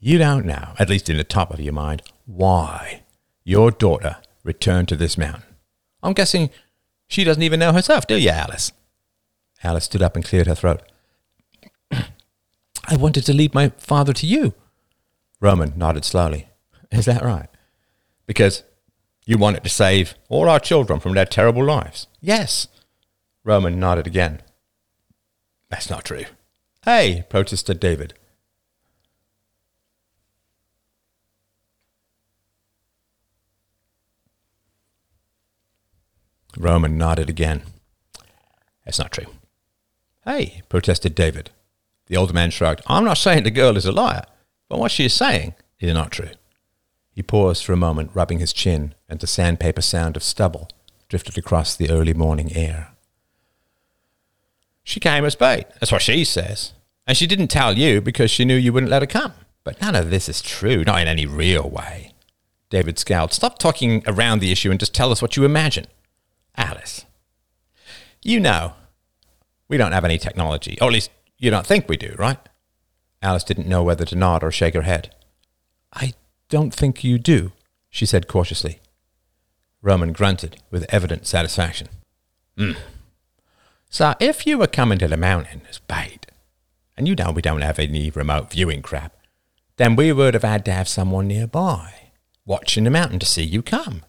[0.01, 3.03] You don't know, at least in the top of your mind, why
[3.43, 5.43] your daughter returned to this mountain.
[6.03, 6.51] I'm guessing
[7.09, 8.73] she doesn't even know herself, do you, Alice?
[9.65, 10.83] Alice stood up and cleared her throat.
[11.91, 14.55] I wanted to lead my father to you.
[15.41, 16.49] Roman nodded slowly.
[16.93, 17.49] Is that right?
[18.27, 18.63] Because
[19.27, 22.07] you wanted to save all our children from their terrible lives.
[22.21, 22.69] Yes.
[23.45, 24.43] Roman nodded again.
[25.71, 26.25] That's not true.
[26.85, 28.15] Hey, protested David.
[36.59, 37.62] Roman nodded again.
[38.85, 39.27] That's not true.
[40.25, 41.51] Hey, protested David.
[42.07, 42.83] The older man shrugged.
[42.87, 44.25] I'm not saying the girl is a liar,
[44.68, 46.31] but what she is saying is not true.
[47.12, 50.68] He paused for a moment, rubbing his chin, and the sandpaper sound of stubble
[51.09, 52.92] drifted across the early morning air.
[54.85, 55.66] She came as bait.
[55.81, 56.73] That's what she says.
[57.07, 59.33] And she didn't tell you because she knew you wouldn't let her come.
[59.64, 62.12] But none of this is true, not in any real way.
[62.71, 63.33] David scowled.
[63.33, 65.87] Stop talking around the issue and just tell us what you imagine.
[66.59, 67.07] Alice,
[68.21, 68.75] you know
[69.68, 72.38] we don't have any technology, or at least you don't think we do, right?
[73.23, 75.14] Alice didn't know whether to nod or shake her head.
[75.92, 76.14] I
[76.49, 77.53] don't think you do,
[77.90, 78.81] she said cautiously.
[79.83, 81.88] Roman grunted with evident satisfaction.
[82.57, 82.73] Hmm.
[83.88, 86.27] So if you were coming to the mountain as bait,
[86.97, 89.16] and you know we don't have any remote viewing crap,
[89.77, 92.11] then we would have had to have someone nearby,
[92.44, 94.03] watching the mountain to see you come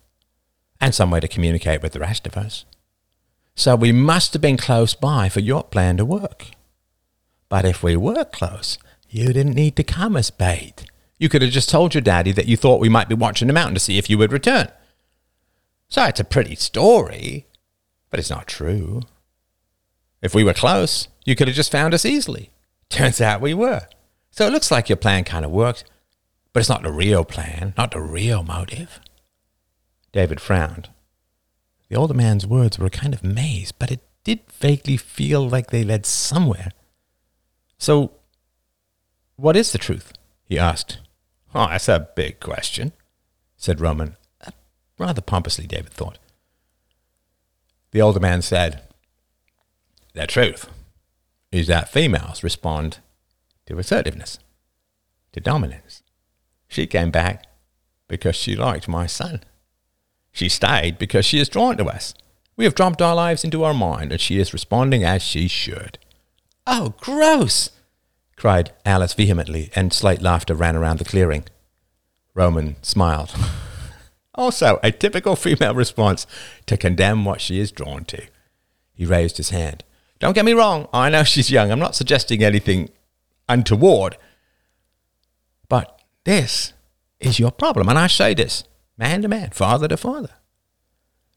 [0.81, 2.65] and some way to communicate with the rest of us.
[3.55, 6.45] So we must have been close by for your plan to work.
[7.49, 8.77] But if we were close,
[9.09, 10.85] you didn't need to come as bait.
[11.17, 13.53] You could have just told your daddy that you thought we might be watching the
[13.53, 14.69] mountain to see if you would return.
[15.89, 17.47] So it's a pretty story,
[18.09, 19.01] but it's not true.
[20.21, 22.51] If we were close, you could have just found us easily.
[22.89, 23.87] Turns out we were.
[24.31, 25.83] So it looks like your plan kind of worked,
[26.53, 28.99] but it's not the real plan, not the real motive.
[30.11, 30.89] David frowned.
[31.89, 35.69] The older man's words were a kind of maze, but it did vaguely feel like
[35.69, 36.71] they led somewhere.
[37.77, 38.11] So,
[39.35, 40.13] what is the truth?
[40.43, 40.99] he asked.
[41.55, 42.91] Oh, that's a big question,
[43.57, 44.17] said Roman.
[44.45, 44.51] Uh,
[44.97, 46.19] rather pompously, David thought.
[47.91, 48.83] The older man said,
[50.13, 50.69] The truth
[51.51, 52.99] is that females respond
[53.65, 54.39] to assertiveness,
[55.31, 56.03] to dominance.
[56.67, 57.45] She came back
[58.07, 59.41] because she liked my son.
[60.39, 62.13] She stayed because she is drawn to us.
[62.55, 65.99] We have dropped our lives into her mind, and she is responding as she should.
[66.65, 67.71] Oh, gross!
[68.37, 71.43] cried Alice vehemently, and slight laughter ran around the clearing.
[72.33, 73.35] Roman smiled.
[74.33, 76.25] also, a typical female response
[76.67, 78.23] to condemn what she is drawn to.
[78.93, 79.83] He raised his hand.
[80.19, 81.69] Don't get me wrong, I know she's young.
[81.69, 82.91] I'm not suggesting anything
[83.49, 84.15] untoward.
[85.67, 86.71] But this
[87.19, 88.63] is your problem, and I say this
[88.99, 90.33] man to man, father to father.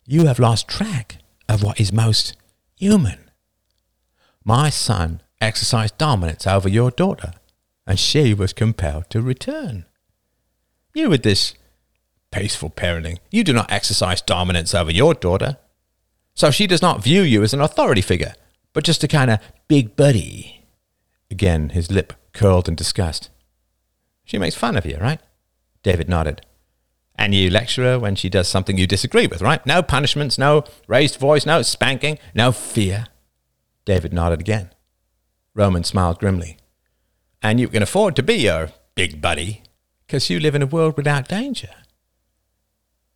[0.04, 2.36] You have lost track of what is most
[2.76, 3.30] human.
[4.44, 7.32] My son exercised dominance over your daughter,
[7.86, 9.86] and she was compelled to return.
[10.92, 11.54] You, with this
[12.32, 15.56] peaceful parenting, you do not exercise dominance over your daughter.
[16.34, 18.34] So she does not view you as an authority figure,
[18.72, 19.38] but just a kind of
[19.68, 20.64] big buddy.
[21.30, 23.30] Again, his lip curled in disgust.
[24.24, 25.20] She makes fun of you, right?
[25.82, 26.44] David nodded.
[27.16, 29.64] And you lecture her when she does something you disagree with, right?
[29.66, 33.06] No punishments, no raised voice, no spanking, no fear.
[33.84, 34.70] David nodded again.
[35.54, 36.56] Roman smiled grimly.
[37.42, 39.62] And you can afford to be your big buddy,
[40.06, 41.70] because you live in a world without danger.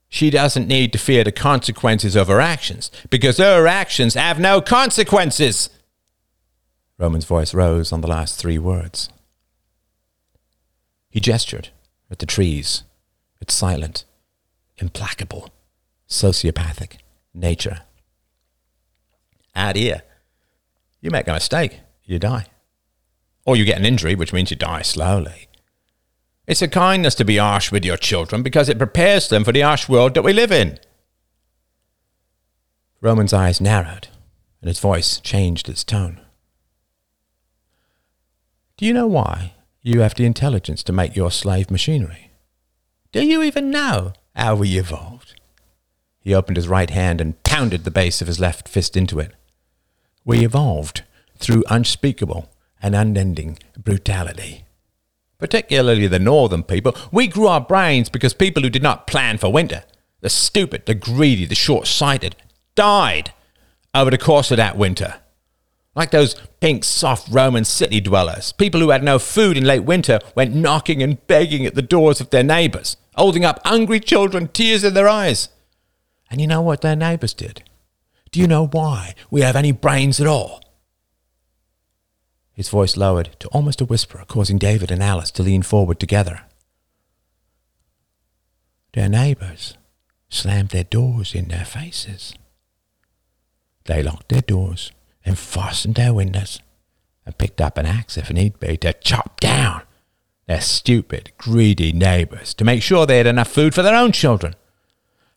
[0.08, 4.60] She doesn't need to fear the consequences of her actions, because her actions have no
[4.60, 5.70] consequences.
[6.98, 9.08] Roman's voice rose on the last three words.
[11.10, 11.70] He gestured
[12.10, 12.82] at the trees,
[13.40, 14.04] its silent,
[14.78, 15.50] implacable,
[16.08, 16.98] sociopathic
[17.34, 17.80] nature.
[19.54, 20.02] Out here,
[21.00, 22.46] you make a mistake, you die.
[23.44, 25.48] Or you get an injury, which means you die slowly.
[26.46, 29.62] It's a kindness to be harsh with your children because it prepares them for the
[29.62, 30.78] harsh world that we live in.
[33.00, 34.08] Roman's eyes narrowed,
[34.60, 36.20] and his voice changed its tone.
[38.76, 42.25] Do you know why you have the intelligence to make your slave machinery?
[43.16, 45.40] Do you even know how we evolved?
[46.20, 49.32] He opened his right hand and pounded the base of his left fist into it.
[50.26, 51.02] We evolved
[51.38, 52.50] through unspeakable
[52.82, 54.66] and unending brutality.
[55.38, 59.50] Particularly the northern people, we grew our brains because people who did not plan for
[59.50, 59.84] winter,
[60.20, 62.36] the stupid, the greedy, the short sighted,
[62.74, 63.32] died
[63.94, 65.14] over the course of that winter.
[65.94, 70.20] Like those pink, soft Roman city dwellers, people who had no food in late winter
[70.34, 74.84] went knocking and begging at the doors of their neighbors, holding up hungry children, tears
[74.84, 75.48] in their eyes.
[76.30, 77.62] And you know what their neighbors did?
[78.30, 80.62] Do you know why we have any brains at all?
[82.52, 86.42] His voice lowered to almost a whisper, causing David and Alice to lean forward together.
[88.94, 89.76] Their neighbors
[90.28, 92.34] slammed their doors in their faces.
[93.84, 94.90] They locked their doors
[95.24, 96.60] and fastened their windows
[97.24, 99.82] and picked up an axe if need be to chop down
[100.46, 104.54] their stupid, greedy neighbors to make sure they had enough food for their own children.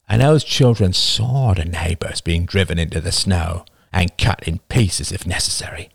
[0.08, 5.12] And those children saw the neighbors being driven into the snow and cut in pieces
[5.12, 5.90] if necessary.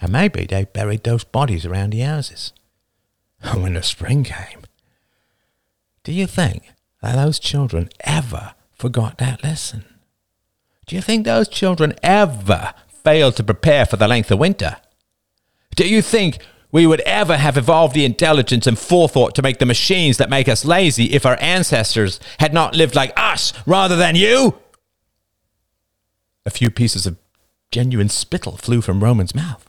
[0.00, 2.52] And maybe they buried those bodies around the houses.
[3.40, 4.62] And when the spring came,
[6.04, 6.72] do you think
[7.02, 9.84] that those children ever forgot that lesson?
[10.86, 14.76] Do you think those children ever failed to prepare for the length of winter?
[15.74, 16.38] Do you think
[16.72, 20.48] we would ever have evolved the intelligence and forethought to make the machines that make
[20.48, 24.58] us lazy if our ancestors had not lived like us rather than you?
[26.44, 27.16] A few pieces of
[27.70, 29.68] genuine spittle flew from Roman's mouth.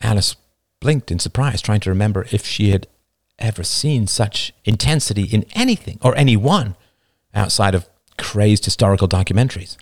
[0.00, 0.36] Alice
[0.80, 2.86] blinked in surprise, trying to remember if she had
[3.38, 6.76] ever seen such intensity in anything or anyone
[7.34, 9.76] outside of crazed historical documentaries.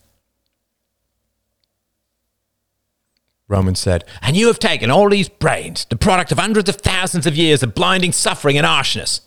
[3.55, 7.25] Roman said, And you have taken all these brains, the product of hundreds of thousands
[7.25, 9.21] of years of blinding suffering and harshness,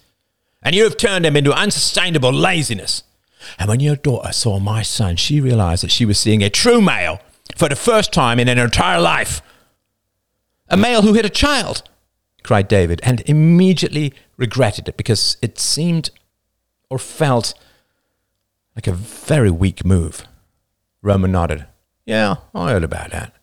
[0.62, 3.04] and you have turned them into unsustainable laziness.
[3.58, 6.82] And when your daughter saw my son, she realized that she was seeing a true
[6.82, 7.22] male
[7.56, 9.42] for the first time in her entire life.
[10.68, 11.84] A male who hit a child,
[12.44, 16.10] cried David, and immediately regretted it because it seemed
[16.90, 17.54] or felt
[18.76, 20.28] like a very weak move.
[21.02, 21.66] Roman nodded.
[22.06, 23.37] Yeah, I heard about that.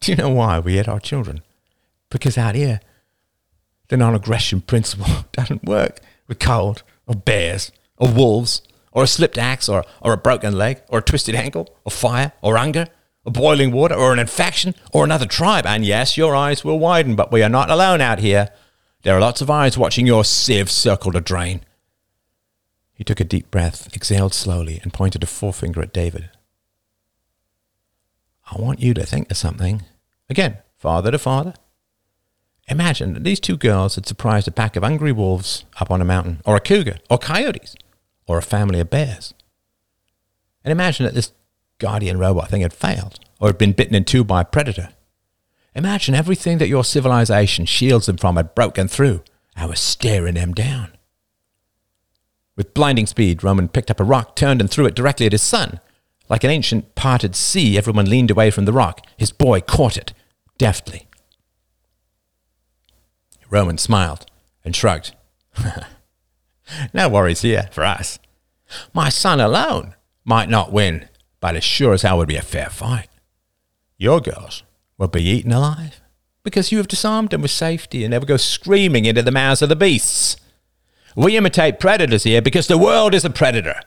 [0.00, 1.42] Do you know why we hit our children?
[2.08, 2.80] Because out here,
[3.88, 9.38] the non aggression principle doesn't work with cold or bears or wolves or a slipped
[9.38, 12.86] axe or, or a broken leg or a twisted ankle or fire or hunger
[13.24, 15.66] or boiling water or an infection or another tribe.
[15.66, 18.48] And yes, your eyes will widen, but we are not alone out here.
[19.02, 21.62] There are lots of eyes watching your Civ circle the drain.
[22.92, 26.30] He took a deep breath, exhaled slowly, and pointed a forefinger at David.
[28.52, 29.82] I want you to think of something.
[30.30, 31.54] Again, father to father.
[32.68, 36.04] Imagine that these two girls had surprised a pack of angry wolves up on a
[36.04, 37.74] mountain, or a cougar, or coyotes,
[38.28, 39.34] or a family of bears.
[40.64, 41.32] And imagine that this
[41.78, 44.90] guardian robot thing had failed, or had been bitten in two by a predator.
[45.74, 49.24] Imagine everything that your civilization shields them from had broken through
[49.56, 50.92] and was staring them down.
[52.56, 55.42] With blinding speed, Roman picked up a rock, turned, and threw it directly at his
[55.42, 55.80] son,
[56.28, 59.04] like an ancient parted sea, everyone leaned away from the rock.
[59.16, 60.12] His boy caught it
[60.60, 61.08] deftly.
[63.48, 64.26] Roman smiled
[64.62, 65.14] and shrugged.
[66.92, 68.18] no worries here for us.
[68.92, 71.08] My son alone might not win,
[71.40, 73.08] but as sure as hell would be a fair fight.
[73.96, 74.62] Your girls
[74.98, 76.02] will be eaten alive
[76.42, 79.70] because you have disarmed them with safety and never go screaming into the mouths of
[79.70, 80.36] the beasts.
[81.16, 83.80] We imitate predators here because the world is a predator.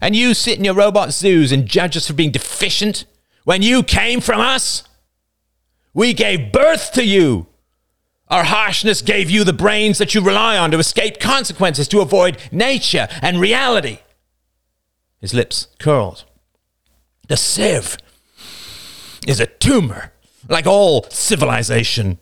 [0.00, 3.04] And you sit in your robot zoos and judge us for being deficient
[3.42, 4.84] when you came from us?
[5.92, 7.46] We gave birth to you.
[8.28, 12.38] Our harshness gave you the brains that you rely on to escape consequences, to avoid
[12.52, 13.98] nature and reality.
[15.20, 16.24] His lips curled.
[17.28, 17.96] The Civ
[19.26, 20.12] is a tumor,
[20.48, 22.18] like all civilization.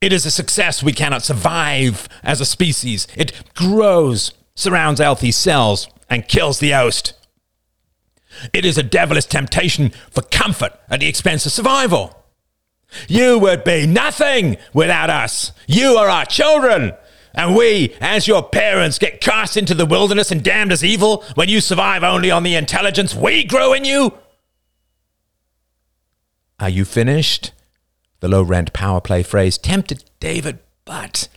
[0.00, 3.08] It is a success we cannot survive as a species.
[3.16, 7.14] It grows, surrounds healthy cells, and kills the host.
[8.52, 12.14] It is a devilish temptation for comfort at the expense of survival.
[13.08, 15.52] You would be nothing without us.
[15.66, 16.92] You are our children.
[17.34, 21.48] And we, as your parents, get cast into the wilderness and damned as evil when
[21.48, 24.14] you survive only on the intelligence we grew in you?
[26.58, 27.52] Are you finished?
[28.20, 31.28] The low rent power play phrase tempted David, but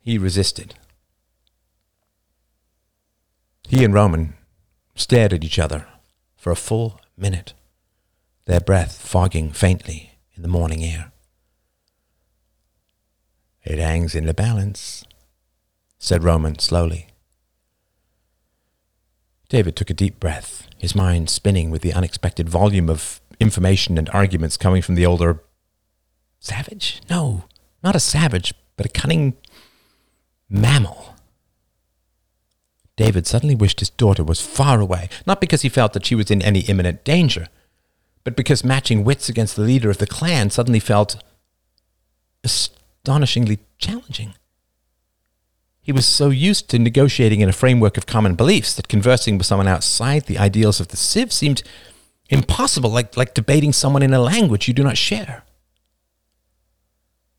[0.00, 0.74] he resisted.
[3.68, 4.34] He and Roman
[4.94, 5.86] stared at each other
[6.36, 7.52] for a full minute,
[8.46, 10.05] their breath fogging faintly
[10.36, 11.12] in the morning air.
[13.64, 15.04] It hangs in the balance,
[15.98, 17.08] said Roman slowly.
[19.48, 24.08] David took a deep breath, his mind spinning with the unexpected volume of information and
[24.10, 25.42] arguments coming from the older
[26.40, 27.00] savage?
[27.10, 27.44] No,
[27.82, 29.36] not a savage, but a cunning
[30.48, 31.14] mammal.
[32.96, 36.30] David suddenly wished his daughter was far away, not because he felt that she was
[36.30, 37.48] in any imminent danger,
[38.26, 41.22] but because matching wits against the leader of the clan suddenly felt
[42.42, 44.34] astonishingly challenging.
[45.80, 49.46] He was so used to negotiating in a framework of common beliefs that conversing with
[49.46, 51.62] someone outside the ideals of the Civ seemed
[52.28, 55.44] impossible, like, like debating someone in a language you do not share.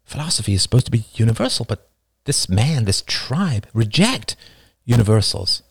[0.05, 1.89] Philosophy is supposed to be universal, but
[2.23, 4.37] this man, this tribe, reject
[4.85, 5.63] universals.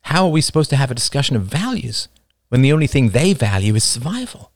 [0.00, 2.08] How are we supposed to have a discussion of values?
[2.48, 4.52] When the only thing they value is survival.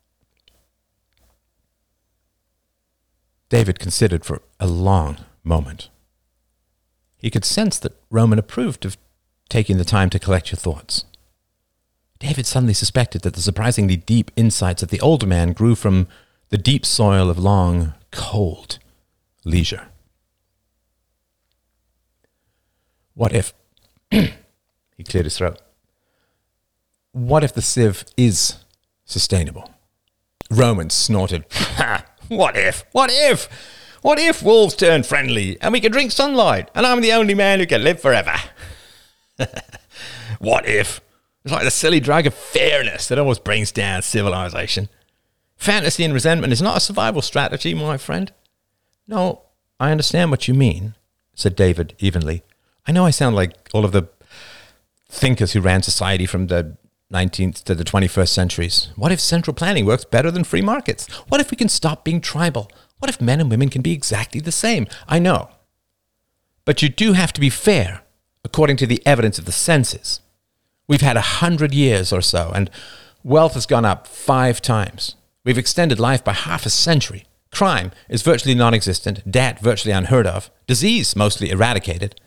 [3.48, 5.90] David considered for a long moment.
[7.18, 8.96] He could sense that Roman approved of
[9.48, 11.04] taking the time to collect your thoughts.
[12.18, 16.08] David suddenly suspected that the surprisingly deep insights of the older man grew from
[16.48, 18.78] the deep soil of long, cold
[19.44, 19.88] leisure.
[23.14, 23.52] What if
[24.10, 25.60] he cleared his throat?
[27.12, 28.56] What if the Civ is
[29.04, 29.70] sustainable?
[30.50, 31.44] Roman snorted.
[32.28, 32.86] What if?
[32.92, 33.48] What if?
[34.00, 37.58] What if wolves turn friendly and we can drink sunlight and I'm the only man
[37.58, 38.34] who can live forever?
[40.38, 41.02] what if?
[41.44, 44.88] It's like the silly drag of fairness that always brings down civilization.
[45.56, 48.32] Fantasy and resentment is not a survival strategy, my friend.
[49.06, 49.42] No,
[49.78, 50.94] I understand what you mean,
[51.34, 52.42] said David evenly.
[52.86, 54.08] I know I sound like all of the
[55.08, 56.78] thinkers who ran society from the
[57.12, 58.88] 19th to the 21st centuries?
[58.96, 61.06] What if central planning works better than free markets?
[61.28, 62.70] What if we can stop being tribal?
[62.98, 64.86] What if men and women can be exactly the same?
[65.08, 65.50] I know.
[66.64, 68.02] But you do have to be fair
[68.44, 70.20] according to the evidence of the census.
[70.88, 72.70] We've had a hundred years or so, and
[73.22, 75.16] wealth has gone up five times.
[75.44, 77.24] We've extended life by half a century.
[77.50, 82.20] Crime is virtually non existent, debt virtually unheard of, disease mostly eradicated.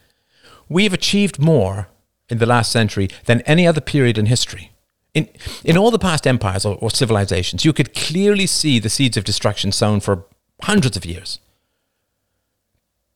[0.70, 1.90] We've achieved more
[2.30, 4.72] in the last century than any other period in history.
[5.16, 5.30] In,
[5.64, 9.24] in all the past empires or, or civilizations, you could clearly see the seeds of
[9.24, 10.26] destruction sown for
[10.62, 11.40] hundreds of years.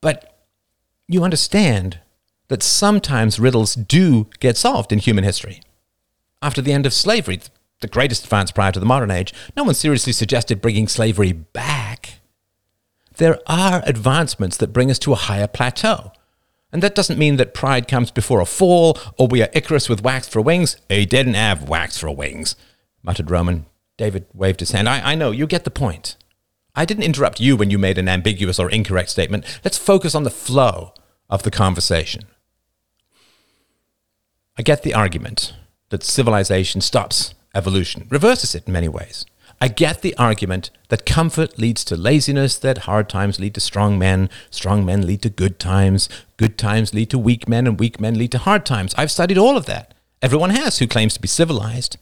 [0.01, 0.39] But
[1.07, 1.99] you understand
[2.47, 5.61] that sometimes riddles do get solved in human history.
[6.41, 7.41] After the end of slavery,
[7.81, 12.21] the greatest advance prior to the modern age, no one seriously suggested bringing slavery back.
[13.17, 16.13] There are advancements that bring us to a higher plateau.
[16.71, 20.03] And that doesn't mean that pride comes before a fall, or we are Icarus with
[20.03, 20.77] wax for wings.
[20.87, 22.55] He didn't have wax for wings,
[23.01, 23.65] muttered Roman.
[23.97, 24.87] David waved his hand.
[24.87, 26.15] I, I know, you get the point.
[26.75, 29.45] I didn't interrupt you when you made an ambiguous or incorrect statement.
[29.63, 30.93] Let's focus on the flow
[31.29, 32.23] of the conversation.
[34.57, 35.53] I get the argument
[35.89, 39.25] that civilization stops evolution, reverses it in many ways.
[39.61, 43.99] I get the argument that comfort leads to laziness, that hard times lead to strong
[43.99, 46.07] men, strong men lead to good times,
[46.37, 48.95] good times lead to weak men, and weak men lead to hard times.
[48.97, 49.93] I've studied all of that.
[50.21, 51.97] Everyone has who claims to be civilized.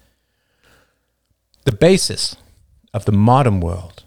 [1.65, 2.35] The basis
[2.93, 4.03] of the modern world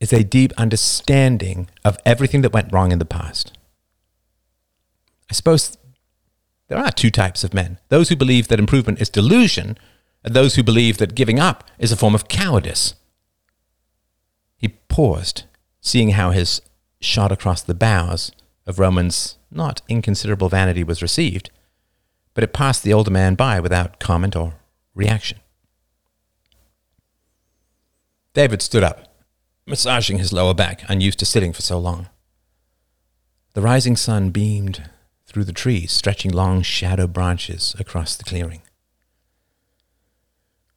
[0.00, 3.56] is a deep understanding of everything that went wrong in the past.
[5.30, 5.76] I suppose
[6.68, 9.78] there are two types of men those who believe that improvement is delusion
[10.32, 12.94] those who believe that giving up is a form of cowardice.
[14.56, 15.44] He paused,
[15.80, 16.62] seeing how his
[17.00, 18.32] shot across the bows
[18.66, 21.50] of Roman's not inconsiderable vanity was received,
[22.32, 24.54] but it passed the older man by without comment or
[24.94, 25.38] reaction.
[28.32, 29.14] David stood up,
[29.66, 32.08] massaging his lower back, unused to sitting for so long.
[33.52, 34.90] The rising sun beamed
[35.26, 38.62] through the trees, stretching long shadow branches across the clearing.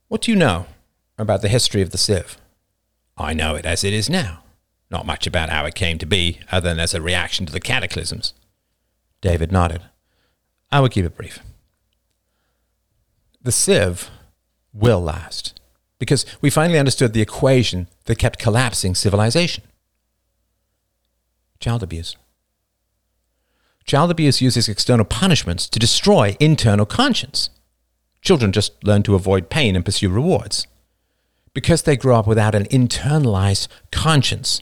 [0.07, 0.67] What do you know
[1.17, 2.37] about the history of the Civ?
[3.17, 4.43] I know it as it is now.
[4.89, 7.59] Not much about how it came to be, other than as a reaction to the
[7.59, 8.33] cataclysms.
[9.21, 9.81] David nodded.
[10.71, 11.39] I will keep it brief.
[13.41, 14.09] The Civ
[14.73, 15.59] will last,
[15.99, 19.63] because we finally understood the equation that kept collapsing civilization
[21.59, 22.15] child abuse.
[23.85, 27.49] Child abuse uses external punishments to destroy internal conscience.
[28.27, 30.67] Children just learn to avoid pain and pursue rewards.
[31.53, 34.61] Because they grow up without an internalized conscience,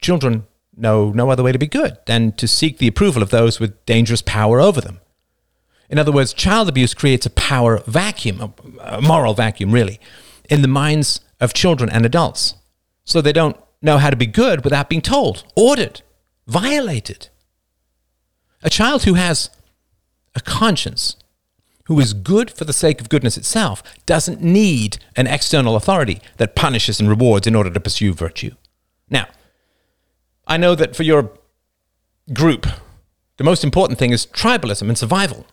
[0.00, 3.60] children know no other way to be good than to seek the approval of those
[3.60, 5.00] with dangerous power over them.
[5.90, 10.00] In other words, child abuse creates a power vacuum, a moral vacuum, really,
[10.48, 12.54] in the minds of children and adults.
[13.04, 16.00] So they don't know how to be good without being told, ordered,
[16.46, 17.28] violated.
[18.62, 19.50] A child who has
[20.34, 21.16] a conscience,
[21.88, 26.54] who is good for the sake of goodness itself, doesn't need an external authority that
[26.54, 28.52] punishes and rewards in order to pursue virtue.
[29.08, 29.26] Now,
[30.46, 31.32] I know that for your
[32.32, 32.66] group,
[33.38, 35.46] the most important thing is tribalism and survival,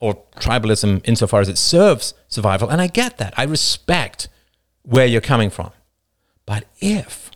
[0.00, 2.70] or tribalism insofar as it serves survival.
[2.70, 3.34] And I get that.
[3.36, 4.28] I respect
[4.82, 5.72] where you're coming from.
[6.46, 7.30] But if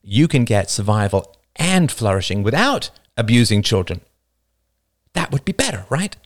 [0.00, 4.00] you can get survival and flourishing without abusing children,
[5.14, 6.16] that would be better, right?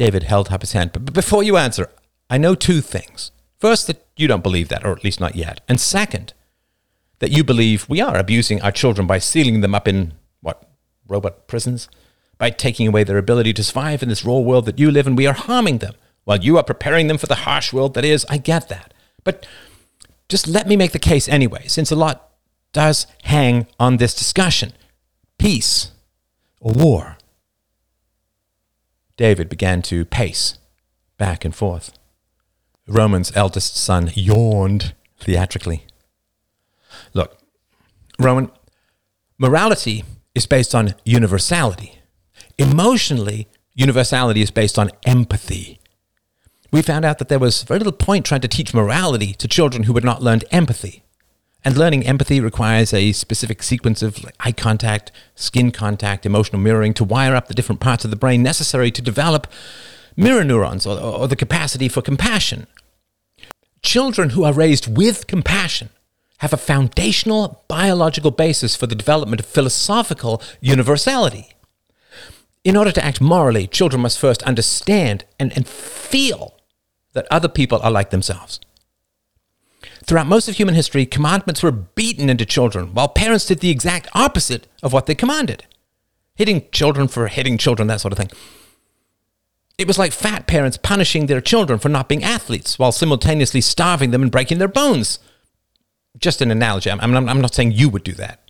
[0.00, 0.92] David held up his hand.
[0.94, 1.90] But before you answer,
[2.30, 3.32] I know two things.
[3.58, 5.60] First, that you don't believe that, or at least not yet.
[5.68, 6.32] And second,
[7.18, 10.66] that you believe we are abusing our children by sealing them up in, what,
[11.06, 11.90] robot prisons?
[12.38, 15.16] By taking away their ability to survive in this raw world that you live in,
[15.16, 15.92] we are harming them
[16.24, 18.24] while you are preparing them for the harsh world that is.
[18.30, 18.94] I get that.
[19.22, 19.46] But
[20.30, 22.30] just let me make the case anyway, since a lot
[22.72, 24.72] does hang on this discussion
[25.36, 25.90] peace
[26.58, 27.18] or war.
[29.20, 30.56] David began to pace
[31.18, 31.92] back and forth.
[32.88, 35.84] Roman's eldest son yawned theatrically.
[37.12, 37.36] Look,
[38.18, 38.50] Roman,
[39.36, 40.04] morality
[40.34, 42.00] is based on universality.
[42.56, 45.80] Emotionally, universality is based on empathy.
[46.72, 49.82] We found out that there was very little point trying to teach morality to children
[49.82, 51.02] who had not learned empathy.
[51.64, 57.04] And learning empathy requires a specific sequence of eye contact, skin contact, emotional mirroring to
[57.04, 59.46] wire up the different parts of the brain necessary to develop
[60.16, 62.66] mirror neurons or, or the capacity for compassion.
[63.82, 65.90] Children who are raised with compassion
[66.38, 71.50] have a foundational biological basis for the development of philosophical universality.
[72.64, 76.54] In order to act morally, children must first understand and, and feel
[77.12, 78.60] that other people are like themselves.
[80.10, 84.08] Throughout most of human history, commandments were beaten into children, while parents did the exact
[84.12, 85.66] opposite of what they commanded
[86.34, 88.32] hitting children for hitting children, that sort of thing.
[89.78, 94.10] It was like fat parents punishing their children for not being athletes while simultaneously starving
[94.10, 95.20] them and breaking their bones
[96.18, 96.90] just an analogy.
[96.90, 98.40] I'm, I'm, I'm not saying you would do that.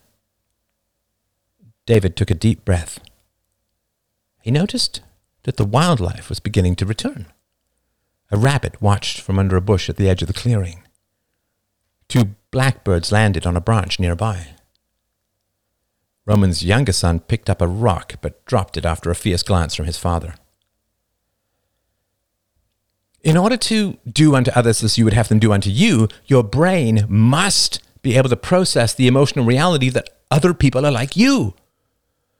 [1.85, 3.01] David took a deep breath.
[4.41, 5.03] He noticed
[5.43, 7.27] that the wildlife was beginning to return.
[8.31, 10.85] A rabbit watched from under a bush at the edge of the clearing.
[12.11, 14.49] Two blackbirds landed on a branch nearby.
[16.27, 19.87] Roman's younger son picked up a rock but dropped it after a fierce glance from
[19.87, 20.35] his father.
[23.23, 26.43] In order to do unto others as you would have them do unto you, your
[26.43, 31.55] brain must be able to process the emotional reality that other people are like you.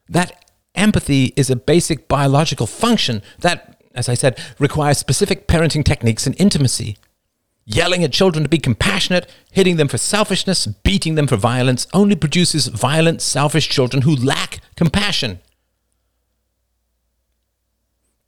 [0.09, 6.27] That empathy is a basic biological function that, as I said, requires specific parenting techniques
[6.27, 6.97] and intimacy.
[7.73, 12.15] Yelling at children to be compassionate, hitting them for selfishness, beating them for violence only
[12.15, 15.39] produces violent, selfish children who lack compassion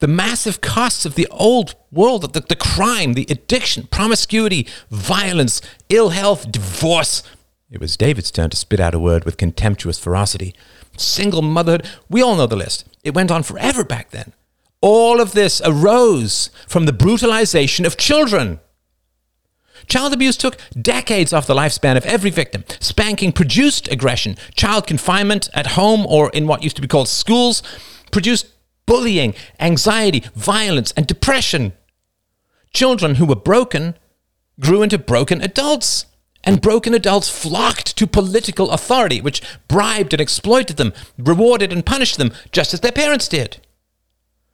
[0.04, 6.10] the massive costs of the old world, the, the crime, the addiction, promiscuity, violence, ill
[6.10, 7.24] health, divorce.
[7.72, 10.54] It was David's turn to spit out a word with contemptuous ferocity.
[10.98, 12.84] Single motherhood, we all know the list.
[13.06, 14.34] It went on forever back then.
[14.82, 18.60] All of this arose from the brutalization of children.
[19.88, 22.64] Child abuse took decades off the lifespan of every victim.
[22.80, 24.38] Spanking produced aggression.
[24.56, 27.64] Child confinement at home or in what used to be called schools
[28.12, 28.48] produced
[28.86, 31.74] bullying, anxiety, violence, and depression.
[32.74, 33.96] Children who were broken
[34.60, 36.06] grew into broken adults.
[36.46, 42.18] And broken adults flocked to political authority, which bribed and exploited them, rewarded and punished
[42.18, 43.62] them, just as their parents did.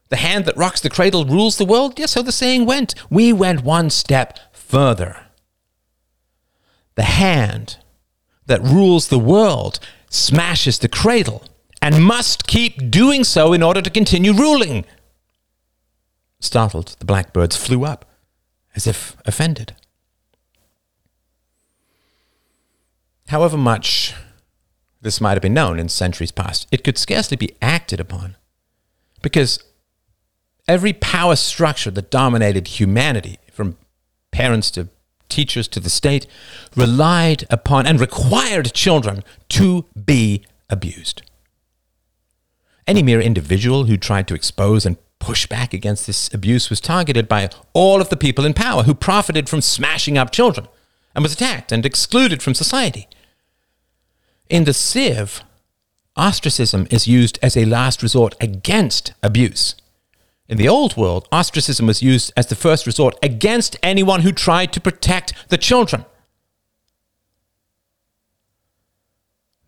[0.09, 1.97] The hand that rocks the cradle rules the world?
[1.97, 2.93] Yes, so the saying went.
[3.09, 4.37] We went one step
[4.69, 5.25] further.
[6.93, 7.77] The hand
[8.45, 9.79] that rules the world
[10.11, 11.43] smashes the cradle
[11.81, 14.85] and must keep doing so in order to continue ruling.
[16.39, 18.05] Startled, the blackbirds flew up,
[18.75, 19.75] as if offended.
[23.27, 24.13] However much
[25.01, 28.35] this might have been known in centuries past, it could scarcely be acted upon,
[29.23, 29.63] because
[30.67, 33.77] every power structure that dominated humanity, from
[34.31, 34.89] parents to
[35.29, 36.27] teachers to the state,
[36.75, 41.21] relied upon and required children to be abused.
[42.87, 47.27] Any mere individual who tried to expose and push back against this abuse was targeted
[47.27, 50.67] by all of the people in power who profited from smashing up children
[51.13, 53.07] and was attacked and excluded from society.
[54.49, 55.43] In the Civ,
[56.15, 59.75] ostracism is used as a last resort against abuse.
[60.49, 64.73] In the old world, ostracism was used as the first resort against anyone who tried
[64.73, 66.05] to protect the children.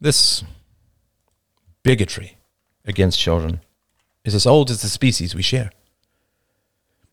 [0.01, 0.43] This
[1.83, 2.37] bigotry
[2.83, 3.61] against children
[4.25, 5.69] is as old as the species we share.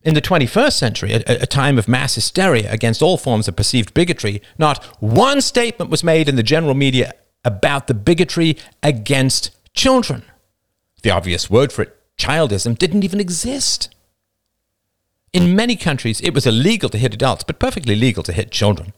[0.01, 3.93] In the 21st century, a, a, time of mass hysteria against all forms of perceived
[3.93, 7.13] bigotry, not one statement was made in the general media
[7.43, 10.23] about the bigotry against children.
[11.03, 13.95] The obvious word for it, childism, didn't even exist.
[15.33, 18.93] In many countries, it was illegal to hit adults, but perfectly legal to hit children.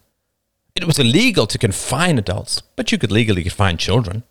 [0.75, 4.23] It was illegal to confine adults, but you could legally confine children.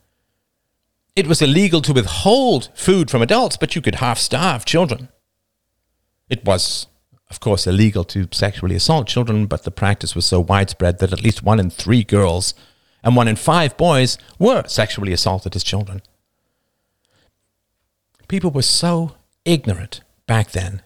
[1.15, 5.09] It was illegal to withhold food from adults, but you could half starve children.
[6.31, 6.87] It was,
[7.29, 11.23] of course, illegal to sexually assault children, but the practice was so widespread that at
[11.23, 12.55] least one in three girls
[13.03, 16.01] and one in five boys were sexually assaulted as children.
[18.31, 20.83] People were so ignorant back then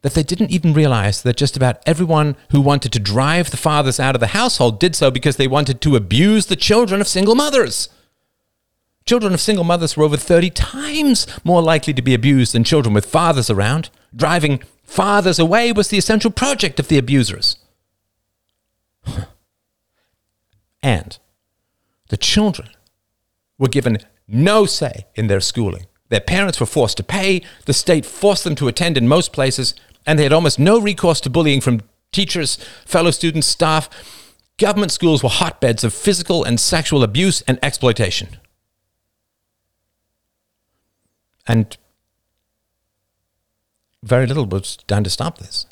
[0.00, 4.00] that they didn't even realize that just about everyone who wanted to drive the fathers
[4.00, 7.34] out of the household did so because they wanted to abuse the children of single
[7.34, 7.90] mothers.
[9.04, 12.94] Children of single mothers were over 30 times more likely to be abused than children
[12.94, 13.90] with fathers around.
[14.16, 17.56] Driving fathers away was the essential project of the abusers.
[20.82, 21.18] and
[22.08, 22.70] the children
[23.58, 25.84] were given no say in their schooling.
[26.12, 29.74] Their parents were forced to pay, the state forced them to attend in most places,
[30.04, 31.80] and they had almost no recourse to bullying from
[32.12, 33.88] teachers, fellow students, staff.
[34.58, 38.36] Government schools were hotbeds of physical and sexual abuse and exploitation.
[41.46, 41.78] And
[44.02, 45.64] very little was done to stop this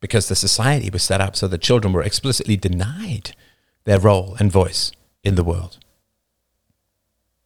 [0.00, 3.36] because the society was set up so that children were explicitly denied
[3.84, 4.90] their role and voice
[5.22, 5.78] in the world.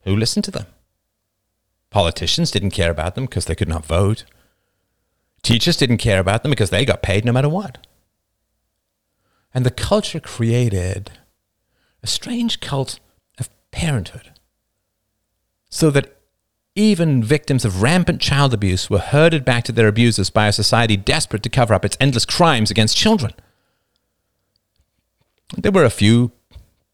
[0.04, 0.64] Who listened to them?
[1.90, 4.24] Politicians didn't care about them because they could not vote.
[5.42, 7.86] Teachers didn't care about them because they got paid no matter what.
[9.54, 11.12] And the culture created
[12.02, 13.00] a strange cult
[13.38, 14.32] of parenthood
[15.70, 16.16] so that
[16.74, 20.96] even victims of rampant child abuse were herded back to their abusers by a society
[20.96, 23.32] desperate to cover up its endless crimes against children.
[25.56, 26.30] There were a few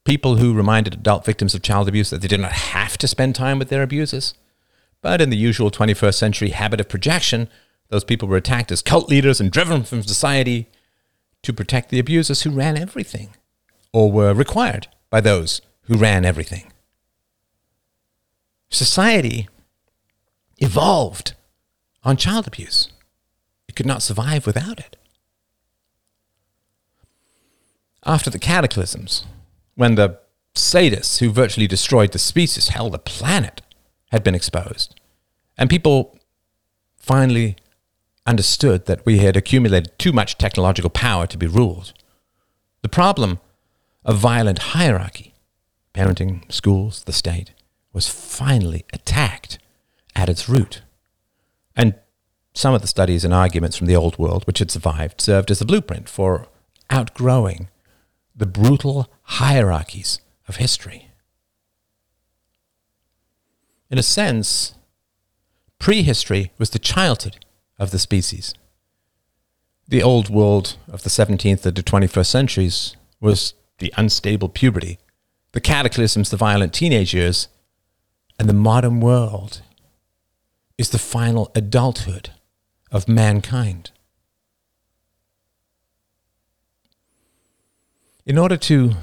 [0.05, 3.35] people who reminded adult victims of child abuse that they did not have to spend
[3.35, 4.35] time with their abusers.
[5.05, 7.51] But in the usual 21st century habit of projection,
[7.91, 10.67] those people were attacked as cult leaders and driven from society
[11.43, 13.37] to protect the abusers who ran everything,
[13.93, 16.73] or were required by those who ran everything.
[18.71, 19.47] Society
[20.57, 21.35] evolved
[22.03, 22.89] on child abuse.
[23.69, 24.97] It could not survive without it.
[28.07, 29.27] After the cataclysms,
[29.75, 30.19] when the
[30.55, 33.61] sadists who virtually destroyed the species, hell, the planet,
[34.15, 34.95] had been exposed.
[35.59, 36.17] And people
[36.97, 37.57] finally
[38.25, 41.93] understood that we had accumulated too much technological power to be ruled.
[42.83, 43.41] The problem
[44.05, 45.35] of violent hierarchy,
[45.93, 47.51] parenting, schools, the state,
[47.93, 49.59] was finally attacked
[50.15, 50.83] at its root.
[51.75, 51.97] And
[52.55, 55.61] some of the studies and arguments from the old world, which had survived, served as
[55.61, 56.47] a blueprint for
[56.89, 57.69] outgrowing
[58.37, 61.04] the brutal hierarchies of history.
[63.95, 64.75] In a sense,
[65.79, 67.47] prehistory was the childhood
[67.79, 68.53] of the species.
[69.87, 74.99] The old world of the 17th to 21st centuries was the unstable puberty,
[75.53, 77.47] the cataclysms, the violent teenage years,
[78.37, 79.63] and the modern world
[80.77, 82.31] is the final adulthood
[82.91, 83.93] of mankind.
[88.27, 88.95] In order to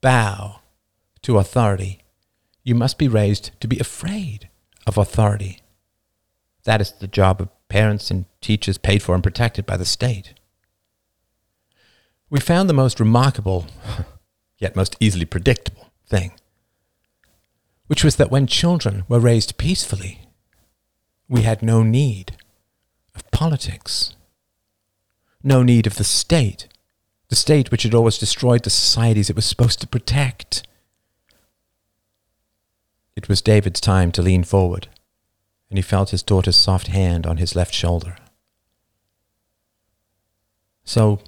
[0.00, 0.60] bow
[1.20, 2.03] to authority,
[2.64, 4.48] you must be raised to be afraid
[4.86, 5.60] of authority.
[6.64, 10.34] That is the job of parents and teachers paid for and protected by the state.
[12.30, 13.66] We found the most remarkable,
[14.58, 16.32] yet most easily predictable thing.
[17.86, 20.28] which was that when children were raised peacefully,
[21.28, 22.36] we had no need
[23.14, 24.14] of politics,
[25.42, 26.66] no need of the state,
[27.28, 30.66] the state which had always destroyed the societies it was supposed to protect.
[33.16, 34.88] It was David's time to lean forward,
[35.70, 38.16] and he felt his daughter's soft hand on his left shoulder.
[40.84, 41.20] So,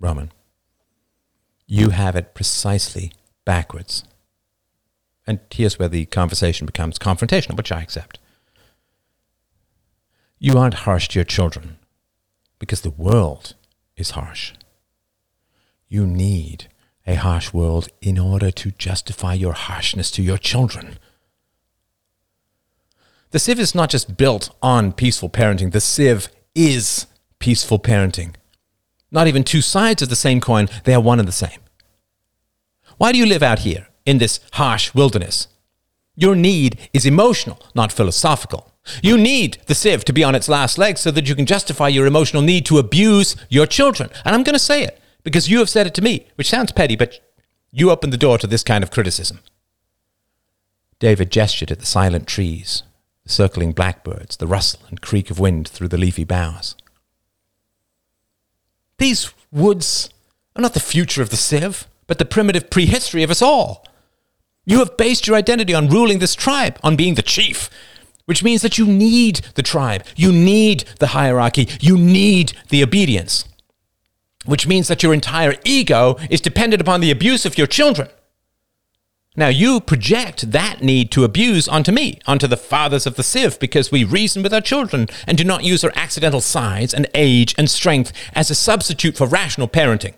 [0.00, 0.32] Roman,
[1.66, 3.12] you have it precisely
[3.44, 4.04] backwards.
[5.26, 8.18] And here's where the conversation becomes confrontational, which I accept.
[10.38, 11.78] You aren't harsh to your children
[12.58, 13.54] because the world
[13.96, 14.52] is harsh.
[15.88, 16.68] You need
[17.06, 20.98] a harsh world in order to justify your harshness to your children.
[23.30, 27.06] The Civ is not just built on peaceful parenting, the Civ is
[27.38, 28.34] peaceful parenting.
[29.10, 31.60] Not even two sides of the same coin, they are one and the same.
[32.96, 35.48] Why do you live out here in this harsh wilderness?
[36.16, 38.72] Your need is emotional, not philosophical.
[39.02, 41.88] You need the Civ to be on its last legs so that you can justify
[41.88, 44.10] your emotional need to abuse your children.
[44.24, 46.70] And I'm going to say it because you have said it to me, which sounds
[46.70, 47.18] petty, but
[47.72, 49.40] you opened the door to this kind of criticism.
[51.00, 52.84] David gestured at the silent trees,
[53.24, 56.76] the circling blackbirds, the rustle and creak of wind through the leafy boughs.
[58.98, 60.10] These woods
[60.54, 63.84] are not the future of the Civ, but the primitive prehistory of us all.
[64.66, 67.68] You have based your identity on ruling this tribe, on being the chief,
[68.26, 73.44] which means that you need the tribe, you need the hierarchy, you need the obedience,
[74.44, 78.08] which means that your entire ego is dependent upon the abuse of your children.
[79.36, 83.58] Now, you project that need to abuse onto me, onto the fathers of the Civ,
[83.58, 87.52] because we reason with our children and do not use our accidental size and age
[87.58, 90.14] and strength as a substitute for rational parenting.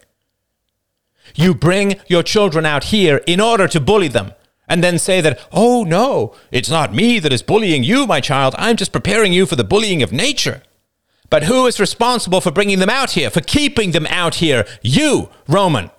[1.34, 4.32] You bring your children out here in order to bully them,
[4.68, 8.54] and then say that, oh no, it's not me that is bullying you, my child.
[8.58, 10.62] I'm just preparing you for the bullying of nature.
[11.30, 14.66] But who is responsible for bringing them out here, for keeping them out here?
[14.82, 15.90] You, Roman.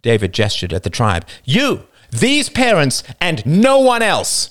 [0.00, 1.26] David gestured at the tribe.
[1.44, 4.50] You, these parents, and no one else.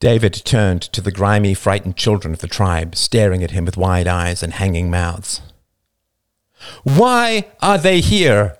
[0.00, 4.08] David turned to the grimy, frightened children of the tribe, staring at him with wide
[4.08, 5.40] eyes and hanging mouths.
[6.82, 8.56] Why are they here?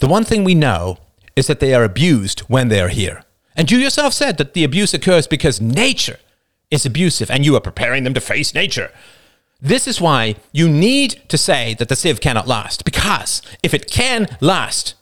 [0.00, 0.98] The one thing we know
[1.36, 3.22] is that they are abused when they are here.
[3.54, 6.18] And you yourself said that the abuse occurs because nature
[6.70, 8.90] is abusive and you are preparing them to face nature.
[9.60, 12.84] This is why you need to say that the Civ cannot last.
[12.84, 14.94] Because if it can last,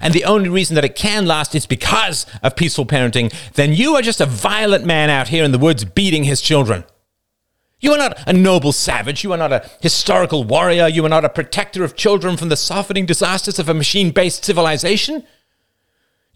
[0.00, 3.94] and the only reason that it can last is because of peaceful parenting, then you
[3.94, 6.84] are just a violent man out here in the woods beating his children.
[7.80, 9.24] You are not a noble savage.
[9.24, 10.88] You are not a historical warrior.
[10.88, 14.44] You are not a protector of children from the softening disasters of a machine based
[14.44, 15.24] civilization.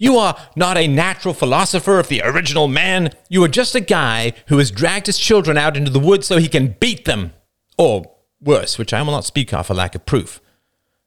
[0.04, 3.08] You are not a natural philosopher of the original man.
[3.30, 6.36] You are just a guy who has dragged his children out into the woods so
[6.36, 7.32] he can beat them.
[7.78, 10.42] Or worse, which I will not speak of for lack of proof,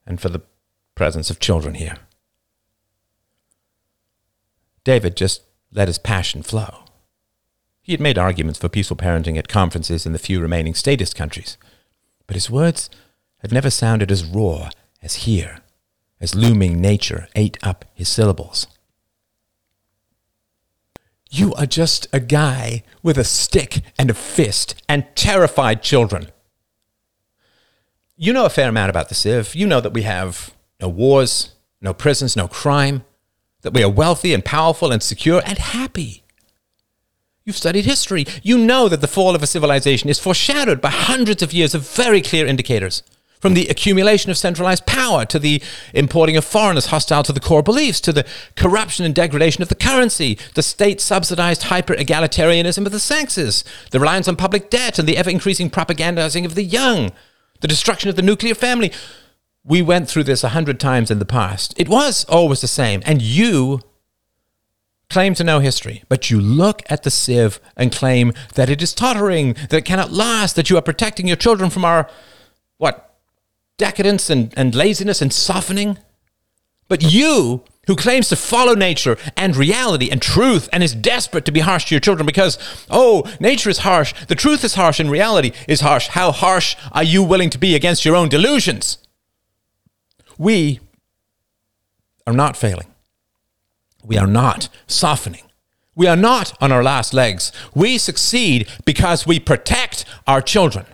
[0.08, 0.41] and for the
[0.95, 1.98] presence of children here.
[4.84, 6.86] David just let his passion flow.
[7.84, 11.56] He had made arguments for peaceful parenting at conferences in the few remaining statist countries,
[12.26, 12.89] but his words
[13.43, 14.72] had never sounded as raw
[15.04, 15.60] as here,
[16.20, 18.66] as looming nature ate up his syllables.
[21.30, 26.32] You are just a guy with a stick and a fist and terrified children.
[28.16, 29.54] You know a fair amount about the Civ.
[29.54, 33.04] You know that we have no wars, no prisons, no crime,
[33.62, 36.24] that we are wealthy and powerful and secure and happy.
[37.44, 38.26] You've studied history.
[38.44, 41.88] You know that the fall of a civilization is foreshadowed by hundreds of years of
[41.88, 43.04] very clear indicators.
[43.40, 45.62] From the accumulation of centralized power to the
[45.94, 48.26] importing of foreigners hostile to the core beliefs, to the
[48.56, 54.00] corruption and degradation of the currency, the state subsidized hyper egalitarianism of the sexes, the
[54.00, 57.12] reliance on public debt and the ever increasing propagandizing of the young,
[57.62, 58.92] the destruction of the nuclear family.
[59.64, 61.74] We went through this a hundred times in the past.
[61.78, 63.04] It was always the same.
[63.06, 63.82] And you
[65.10, 68.94] claim to know history, but you look at the Civ and claim that it is
[68.94, 72.10] tottering, that it cannot last, that you are protecting your children from our,
[72.78, 73.07] what,
[73.78, 75.98] decadence and, and laziness and softening.
[76.88, 81.52] But you, who claims to follow nature and reality and truth and is desperate to
[81.52, 82.58] be harsh to your children because,
[82.90, 86.08] oh, nature is harsh, the truth is harsh, and reality is harsh.
[86.10, 88.98] How harsh are you willing to be against your own delusions?
[90.38, 90.82] We
[92.28, 92.88] are not failing.
[94.04, 95.44] We are not softening.
[95.96, 97.52] We are not on our last legs.
[97.74, 100.86] We succeed because we protect our children.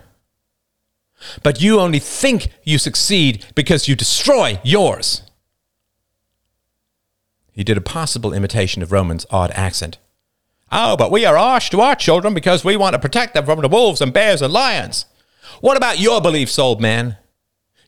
[1.42, 5.22] But you only think you succeed because you destroy yours.
[7.52, 9.98] He did a possible imitation of Roman's odd accent.
[10.72, 13.60] Oh, but we are harsh to our children because we want to protect them from
[13.60, 15.06] the wolves and bears and lions.
[15.60, 17.16] What about your beliefs, old man?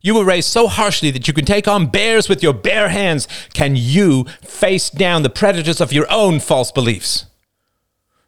[0.00, 3.26] You were raised so harshly that you can take on bears with your bare hands.
[3.54, 7.26] Can you face down the predators of your own false beliefs?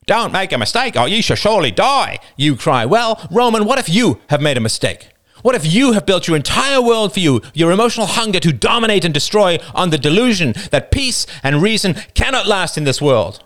[0.09, 2.87] Don't make a mistake, or ye shall surely die, you cry.
[2.87, 5.11] Well, Roman, what if you have made a mistake?
[5.43, 9.05] What if you have built your entire world for you, your emotional hunger to dominate
[9.05, 13.45] and destroy on the delusion that peace and reason cannot last in this world?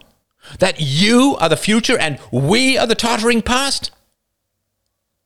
[0.60, 3.90] That you are the future and we are the tottering past?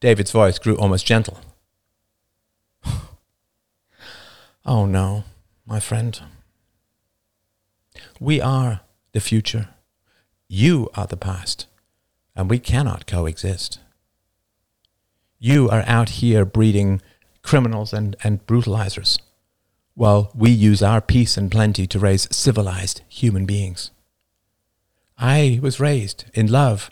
[0.00, 1.38] David's voice grew almost gentle.
[4.64, 5.24] oh no,
[5.66, 6.18] my friend.
[8.18, 8.80] We are
[9.12, 9.68] the future.
[10.48, 11.66] You are the past,
[12.36, 13.80] and we cannot coexist.
[15.38, 17.02] You are out here breeding
[17.42, 19.18] criminals and, and brutalizers,
[19.94, 23.90] while we use our peace and plenty to raise civilized human beings.
[25.18, 26.90] I was raised in love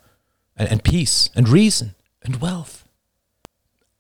[0.57, 2.85] and, and peace and reason and wealth.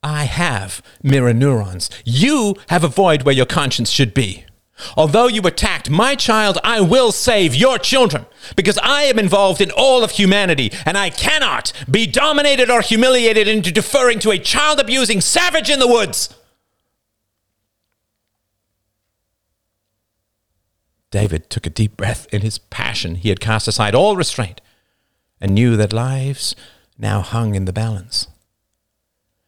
[0.03, 1.91] I have mirror neurons.
[2.05, 4.45] You have a void where your conscience should be.
[4.97, 9.70] Although you attacked my child, I will save your children because I am involved in
[9.70, 14.81] all of humanity and I cannot be dominated or humiliated into deferring to a child
[14.81, 16.35] abusing savage in the woods.
[21.11, 22.27] David took a deep breath.
[22.35, 24.61] In his passion, he had cast aside all restraint
[25.41, 26.57] and knew that lives
[26.99, 28.27] now hung in the balance.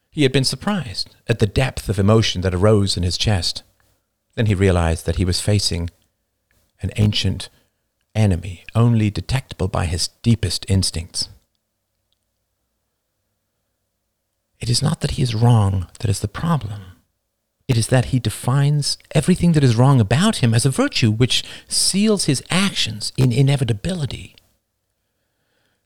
[0.09, 3.64] He had been surprised at the depth of emotion that arose in his chest.
[4.37, 5.91] Then he realized that he was facing
[6.80, 7.49] an ancient
[8.14, 11.28] enemy, only detectable by his deepest instincts.
[14.61, 16.82] It is not that he is wrong that is the problem.
[17.68, 21.43] It is that he defines everything that is wrong about him as a virtue which
[21.66, 24.36] seals his actions in inevitability.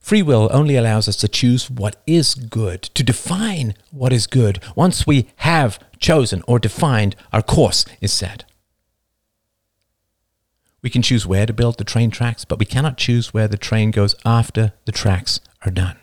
[0.01, 4.62] Free will only allows us to choose what is good, to define what is good,
[4.74, 8.44] once we have chosen or defined our course is set.
[10.82, 13.59] We can choose where to build the train tracks, but we cannot choose where the
[13.59, 15.98] train goes after the tracks are done.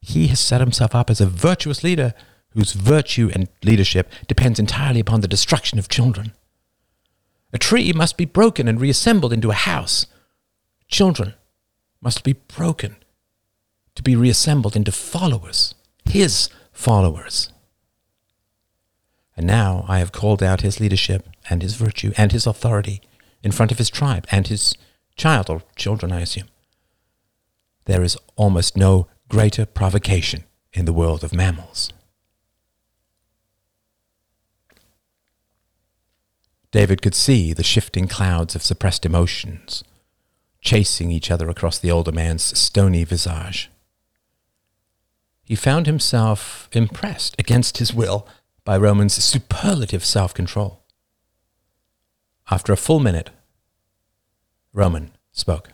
[0.00, 2.12] He has set himself up as a virtuous leader
[2.50, 6.32] whose virtue and leadership depends entirely upon the destruction of children.
[7.54, 10.06] A tree must be broken and reassembled into a house.
[10.88, 11.34] Children
[12.04, 12.96] must be broken
[13.94, 15.74] to be reassembled into followers,
[16.04, 17.50] his followers.
[19.36, 23.00] And now I have called out his leadership and his virtue and his authority
[23.42, 24.74] in front of his tribe and his
[25.16, 26.48] child or children, I assume.
[27.86, 31.90] There is almost no greater provocation in the world of mammals.
[36.70, 39.84] David could see the shifting clouds of suppressed emotions
[40.64, 43.70] chasing each other across the older man's stony visage.
[45.44, 48.26] He found himself impressed against his will
[48.64, 50.82] by Roman's superlative self control.
[52.50, 53.30] After a full minute,
[54.72, 55.68] Roman spoke.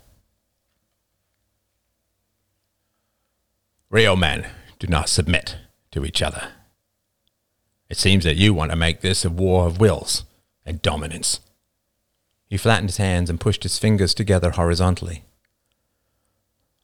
[3.89, 4.47] Real men
[4.79, 5.57] do not submit
[5.93, 6.49] to each other.
[7.89, 10.25] It seems that you want to make this a war of wills
[10.65, 11.41] and dominance.
[12.51, 15.23] He flattened his hands and pushed his fingers together horizontally.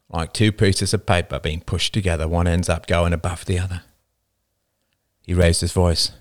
[0.08, 3.82] Like two pieces of paper being pushed together, one ends up going above the other.
[5.22, 6.12] He raised his voice.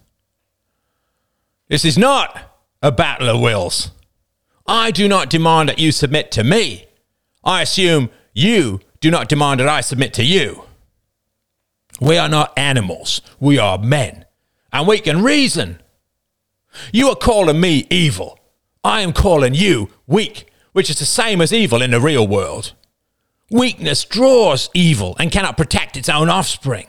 [1.67, 3.91] This is not a battle of wills.
[4.65, 6.87] I do not demand that you submit to me.
[7.43, 10.63] I assume you do not demand that I submit to you.
[12.01, 14.25] We are not animals, we are men,
[14.73, 15.79] and we can reason.
[16.91, 18.39] You are calling me evil.
[18.85, 22.73] I am calling you weak, which is the same as evil in the real world.
[23.49, 26.85] Weakness draws evil and cannot protect its own offspring.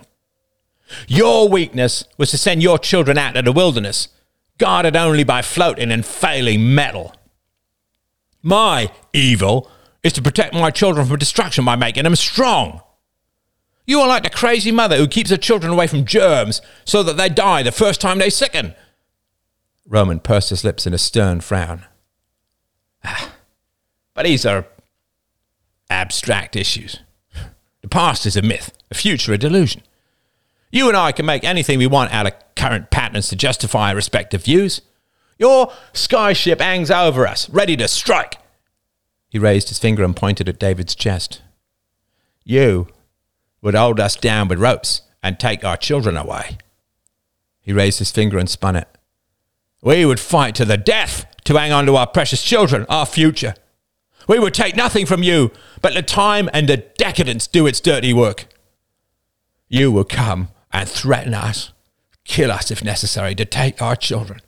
[1.08, 4.08] Your weakness was to send your children out to the wilderness,
[4.58, 7.14] guarded only by floating and failing metal.
[8.42, 9.70] My evil
[10.02, 12.82] is to protect my children from destruction by making them strong.
[13.86, 17.16] You are like the crazy mother who keeps her children away from germs so that
[17.16, 18.74] they die the first time they sicken
[19.86, 21.84] Roman pursed his lips in a stern frown.
[23.04, 23.34] Ah,
[24.14, 24.66] but these are
[25.88, 27.00] abstract issues.
[27.82, 29.82] The past is a myth, the future a delusion.
[30.72, 33.96] You and I can make anything we want out of current patterns to justify our
[33.96, 34.82] respective views.
[35.38, 38.38] Your skyship hangs over us, ready to strike.
[39.28, 41.42] He raised his finger and pointed at David's chest.
[42.42, 42.88] You
[43.62, 46.58] would hold us down with ropes and take our children away.
[47.60, 48.88] He raised his finger and spun it.
[49.86, 53.54] We would fight to the death to hang on to our precious children, our future.
[54.26, 58.12] We would take nothing from you, but let time and the decadence do its dirty
[58.12, 58.48] work.
[59.68, 61.70] You will come and threaten us,
[62.24, 64.40] kill us if necessary, to take our children.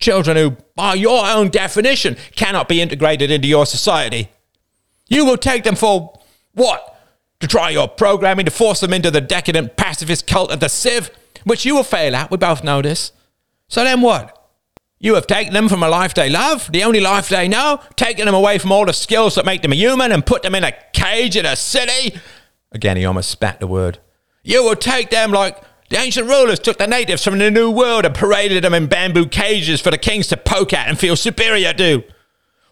[0.00, 4.30] Children who, by your own definition, cannot be integrated into your society.
[5.06, 6.18] You will take them for
[6.54, 7.00] what?
[7.38, 11.12] To try your programming to force them into the decadent pacifist cult of the Civ,
[11.44, 13.12] which you will fail at, we both know this.
[13.68, 14.38] So then what?
[15.02, 18.26] You have taken them from a life they love, the only life they know, taken
[18.26, 20.62] them away from all the skills that make them a human, and put them in
[20.62, 22.20] a cage in a city.
[22.70, 23.98] Again, he almost spat the word.
[24.42, 28.04] You will take them like the ancient rulers took the natives from the New World
[28.04, 31.72] and paraded them in bamboo cages for the kings to poke at and feel superior
[31.72, 32.04] to.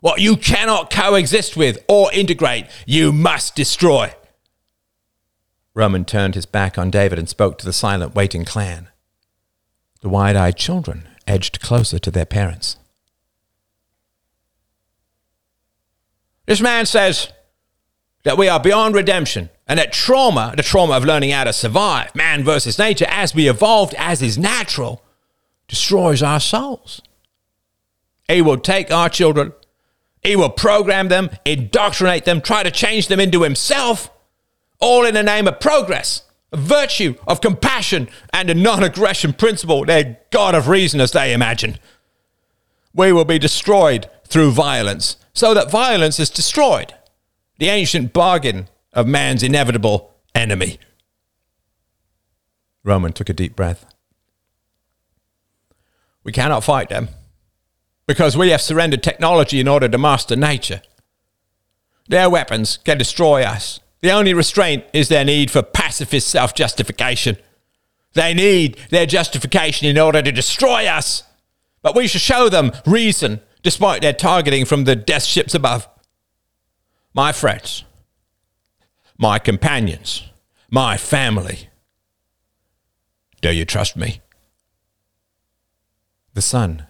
[0.00, 4.14] What you cannot coexist with or integrate, you must destroy.
[5.74, 8.88] Roman turned his back on David and spoke to the silent, waiting clan.
[10.02, 12.76] The wide eyed children edged closer to their parents.
[16.46, 17.30] This man says
[18.24, 22.14] that we are beyond redemption and that trauma, the trauma of learning how to survive,
[22.14, 25.02] man versus nature, as we evolved, as is natural,
[25.68, 27.02] destroys our souls.
[28.26, 29.52] He will take our children,
[30.22, 34.10] he will program them, indoctrinate them, try to change them into himself,
[34.80, 36.22] all in the name of progress,
[36.54, 41.78] virtue, of compassion, and a non aggression principle, their God of reason as they imagine.
[42.94, 46.94] We will be destroyed through violence, so that violence is destroyed.
[47.58, 50.78] The ancient bargain of man's inevitable enemy.
[52.84, 53.84] Roman took a deep breath.
[56.24, 57.08] We cannot fight them
[58.06, 60.82] because we have surrendered technology in order to master nature.
[62.08, 63.80] Their weapons can destroy us.
[64.00, 67.36] The only restraint is their need for pacifist self justification.
[68.14, 71.24] They need their justification in order to destroy us.
[71.82, 75.88] But we shall show them reason despite their targeting from the death ships above.
[77.12, 77.84] My friends,
[79.16, 80.24] my companions,
[80.70, 81.68] my family.
[83.40, 84.20] Do you trust me?
[86.34, 86.86] The sun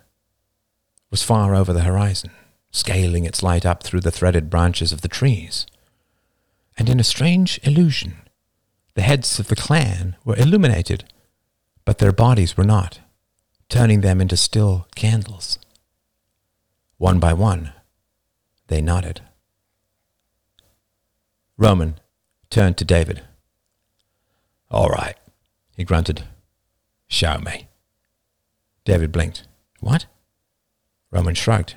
[1.10, 2.30] was far over the horizon,
[2.70, 5.66] scaling its light up through the threaded branches of the trees.
[6.78, 8.18] And in a strange illusion,
[8.94, 11.04] the heads of the clan were illuminated,
[11.84, 13.00] but their bodies were not,
[13.68, 15.58] turning them into still candles.
[16.96, 17.72] One by one,
[18.68, 19.22] they nodded.
[21.56, 21.98] Roman
[22.48, 23.22] turned to David.
[24.70, 25.16] All right,
[25.76, 26.22] he grunted.
[27.08, 27.66] Show me.
[28.84, 29.48] David blinked.
[29.80, 30.06] What?
[31.10, 31.74] Roman shrugged.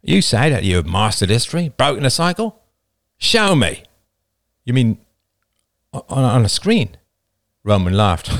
[0.00, 2.62] You say that you have mastered history, broken the cycle?
[3.18, 3.82] Show me.
[4.68, 4.98] You mean
[5.94, 6.98] on, on a screen?
[7.64, 8.30] Roman laughed.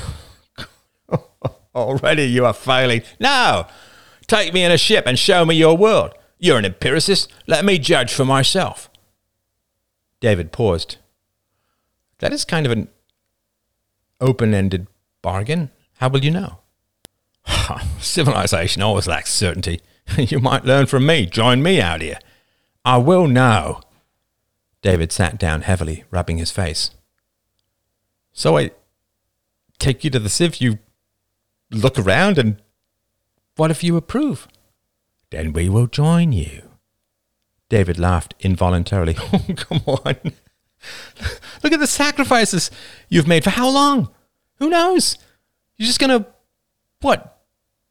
[1.75, 3.01] Already you are failing.
[3.19, 3.67] No!
[4.27, 6.13] Take me in a ship and show me your world.
[6.39, 7.33] You're an empiricist.
[7.47, 8.91] Let me judge for myself.
[10.21, 10.99] David paused.
[12.19, 12.89] That is kind of an
[14.21, 14.87] open ended
[15.23, 15.71] bargain.
[15.97, 16.59] How will you know?
[18.01, 19.81] Civilization always lacks certainty.
[20.19, 21.25] you might learn from me.
[21.25, 22.19] Join me out here.
[22.85, 23.81] I will know.
[24.83, 26.91] David sat down heavily, rubbing his face.
[28.33, 28.71] So I
[29.79, 30.79] take you to the Civ, you
[31.71, 32.63] look around, and
[33.57, 34.47] what if you approve?
[35.31, 36.63] Then we will join you.
[37.69, 39.17] David laughed involuntarily.
[39.33, 40.33] Oh, come on.
[41.63, 42.71] Look at the sacrifices
[43.09, 43.45] you've made.
[43.45, 44.11] For how long?
[44.57, 45.19] Who knows?
[45.77, 46.29] You're just going to,
[47.01, 47.43] what,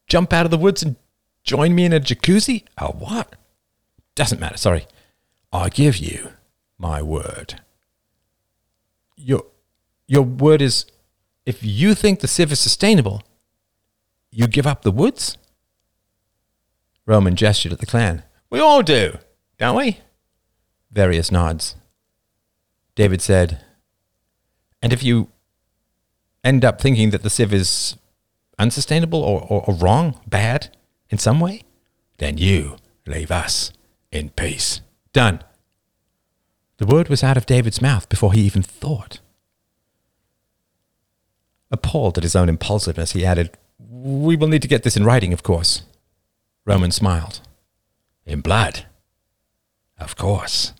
[0.06, 0.96] jump out of the woods and
[1.44, 2.64] join me in a jacuzzi?
[2.78, 3.36] Oh, what?
[4.14, 4.56] Doesn't matter.
[4.56, 4.86] Sorry.
[5.52, 6.32] I give you
[6.78, 7.60] my word.
[9.16, 9.44] Your,
[10.06, 10.86] your word is
[11.44, 13.22] if you think the Civ is sustainable,
[14.30, 15.36] you give up the woods?
[17.06, 18.22] Roman gestured at the clan.
[18.50, 19.18] We all do,
[19.58, 20.00] don't we?
[20.90, 21.74] Various nods.
[22.94, 23.64] David said,
[24.82, 25.30] And if you
[26.44, 27.96] end up thinking that the Civ is
[28.58, 30.76] unsustainable or, or, or wrong, bad
[31.10, 31.62] in some way,
[32.18, 32.76] then you
[33.06, 33.72] leave us
[34.12, 34.80] in peace.
[35.12, 35.42] Done.
[36.78, 39.20] The word was out of David's mouth before he even thought.
[41.70, 45.32] Appalled at his own impulsiveness, he added, We will need to get this in writing,
[45.32, 45.82] of course.
[46.64, 47.40] Roman smiled.
[48.24, 48.86] In blood?
[49.98, 50.72] Of course.